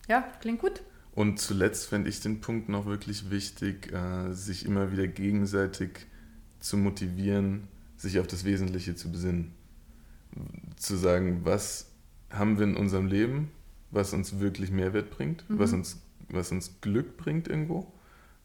ja, 0.08 0.22
klingt 0.42 0.60
gut. 0.60 0.82
Und 1.14 1.40
zuletzt 1.40 1.88
fände 1.88 2.10
ich 2.10 2.20
den 2.22 2.42
Punkt 2.42 2.70
noch 2.70 2.86
wirklich 2.86 3.30
wichtig, 3.30 3.92
äh, 3.94 4.34
sich 4.34 4.66
immer 4.66 4.92
wieder 4.92 5.08
gegenseitig 5.08 6.08
zu 6.60 6.78
motivieren, 6.78 7.68
sich 7.96 8.20
auf 8.20 8.28
das 8.28 8.44
Wesentliche 8.44 8.96
zu 8.96 9.12
besinnen. 9.12 9.54
Zu 10.76 10.96
sagen, 10.98 11.42
was 11.44 11.92
haben 12.30 12.58
wir 12.58 12.66
in 12.66 12.76
unserem 12.76 13.08
Leben, 13.08 13.52
was 13.92 14.14
uns 14.14 14.40
wirklich 14.40 14.72
Mehrwert 14.72 15.10
bringt, 15.10 15.50
mhm. 15.50 15.60
was, 15.60 15.74
uns, 15.74 16.02
was 16.30 16.52
uns 16.52 16.82
Glück 16.82 17.18
bringt 17.18 17.48
irgendwo 17.48 17.92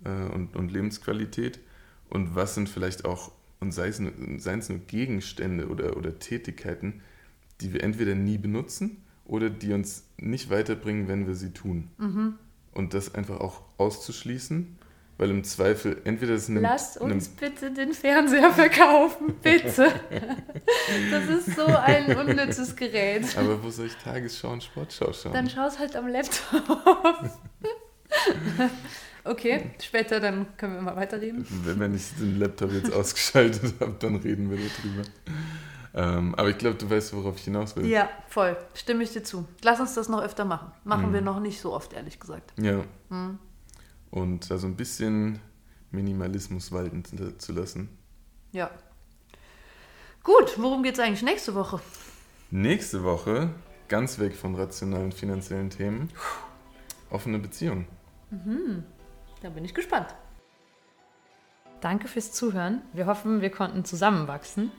äh, 0.04 0.32
und, 0.32 0.56
und 0.56 0.70
Lebensqualität 0.70 1.60
und 2.08 2.34
was 2.34 2.54
sind 2.54 2.68
vielleicht 2.68 3.04
auch, 3.04 3.32
und 3.60 3.72
sei 3.72 3.88
es, 3.88 3.98
nur, 3.98 4.12
seien 4.38 4.60
es 4.60 4.68
nur 4.68 4.78
Gegenstände 4.78 5.68
oder, 5.68 5.96
oder 5.96 6.18
Tätigkeiten, 6.18 7.02
die 7.60 7.72
wir 7.72 7.82
entweder 7.82 8.14
nie 8.14 8.38
benutzen 8.38 8.98
oder 9.24 9.50
die 9.50 9.72
uns 9.72 10.04
nicht 10.18 10.50
weiterbringen, 10.50 11.08
wenn 11.08 11.26
wir 11.26 11.34
sie 11.34 11.50
tun. 11.50 11.88
Mhm. 11.98 12.34
Und 12.72 12.94
das 12.94 13.14
einfach 13.14 13.40
auch 13.40 13.62
auszuschließen 13.78 14.76
weil 15.20 15.28
im 15.28 15.44
Zweifel 15.44 16.00
entweder 16.04 16.32
ist 16.32 16.48
eine. 16.48 16.60
Lasst 16.60 16.96
uns 16.96 17.28
eine, 17.28 17.50
bitte 17.50 17.70
den 17.70 17.92
Fernseher 17.92 18.50
verkaufen, 18.52 19.34
bitte. 19.42 19.92
das 21.10 21.24
ist 21.28 21.56
so 21.56 21.66
ein 21.66 22.16
unnützes 22.16 22.74
Gerät. 22.74 23.36
Aber 23.36 23.62
wo 23.62 23.68
soll 23.68 23.86
ich 23.86 23.96
Tagesschau 23.96 24.50
und 24.50 24.64
Sportschau 24.64 25.12
schauen? 25.12 25.34
Dann 25.34 25.50
schau 25.50 25.66
es 25.66 25.78
halt 25.78 25.94
am 25.94 26.08
Laptop. 26.08 26.64
okay, 29.24 29.72
später 29.82 30.20
dann 30.20 30.56
können 30.56 30.76
wir 30.76 30.80
mal 30.80 30.96
weiterreden. 30.96 31.46
Wenn 31.64 31.94
ich 31.94 32.14
den 32.14 32.38
Laptop 32.38 32.72
jetzt 32.72 32.90
ausgeschaltet 32.90 33.74
habe, 33.78 33.96
dann 33.98 34.16
reden 34.16 34.50
wir 34.50 34.56
darüber. 34.56 35.02
Ähm, 35.92 36.34
aber 36.34 36.48
ich 36.48 36.56
glaube, 36.56 36.76
du 36.76 36.88
weißt, 36.88 37.14
worauf 37.14 37.36
ich 37.36 37.44
hinaus 37.44 37.76
will. 37.76 37.84
Ja, 37.84 38.08
voll. 38.28 38.56
Stimme 38.72 39.02
ich 39.02 39.12
dir 39.12 39.22
zu. 39.22 39.46
Lass 39.62 39.80
uns 39.80 39.92
das 39.92 40.08
noch 40.08 40.22
öfter 40.22 40.46
machen. 40.46 40.72
Machen 40.84 41.10
mhm. 41.10 41.12
wir 41.12 41.20
noch 41.20 41.40
nicht 41.40 41.60
so 41.60 41.74
oft, 41.74 41.92
ehrlich 41.92 42.18
gesagt. 42.18 42.54
Ja. 42.58 42.84
Mhm 43.10 43.38
und 44.10 44.50
da 44.50 44.58
so 44.58 44.66
ein 44.66 44.76
bisschen 44.76 45.40
Minimalismus 45.90 46.72
walten 46.72 47.04
zu 47.38 47.52
lassen. 47.52 47.88
Ja. 48.52 48.70
Gut, 50.22 50.58
worum 50.58 50.82
geht 50.82 50.92
es 50.94 51.00
eigentlich 51.00 51.22
nächste 51.22 51.54
Woche? 51.54 51.80
Nächste 52.50 53.04
Woche, 53.04 53.48
ganz 53.88 54.18
weg 54.18 54.36
von 54.36 54.54
rationalen 54.54 55.12
finanziellen 55.12 55.70
Themen, 55.70 56.10
offene 57.10 57.38
Beziehung. 57.38 57.86
Mhm. 58.30 58.84
Da 59.40 59.48
bin 59.48 59.64
ich 59.64 59.72
gespannt. 59.74 60.14
Danke 61.80 62.08
fürs 62.08 62.32
Zuhören. 62.32 62.82
Wir 62.92 63.06
hoffen, 63.06 63.40
wir 63.40 63.50
konnten 63.50 63.86
zusammenwachsen. 63.86 64.70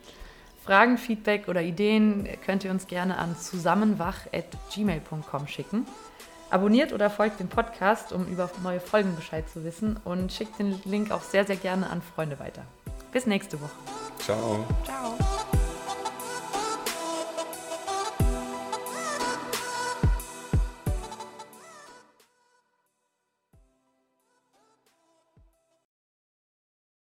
Fragen, 0.63 0.99
Feedback 0.99 1.47
oder 1.47 1.63
Ideen 1.63 2.29
könnt 2.45 2.63
ihr 2.63 2.69
uns 2.69 2.85
gerne 2.85 3.17
an 3.17 3.35
zusammenwach.gmail.com 3.35 5.47
schicken. 5.47 5.87
Abonniert 6.51 6.91
oder 6.91 7.09
folgt 7.09 7.39
dem 7.39 7.47
Podcast, 7.47 8.11
um 8.11 8.27
über 8.27 8.49
neue 8.61 8.81
Folgen 8.81 9.15
Bescheid 9.15 9.49
zu 9.49 9.63
wissen 9.63 9.97
und 10.03 10.33
schickt 10.33 10.59
den 10.59 10.81
Link 10.83 11.11
auch 11.11 11.21
sehr, 11.21 11.45
sehr 11.45 11.55
gerne 11.55 11.89
an 11.89 12.01
Freunde 12.01 12.39
weiter. 12.39 12.63
Bis 13.13 13.25
nächste 13.25 13.59
Woche. 13.61 13.71
Ciao. 14.19 14.65
Ciao. 14.83 15.15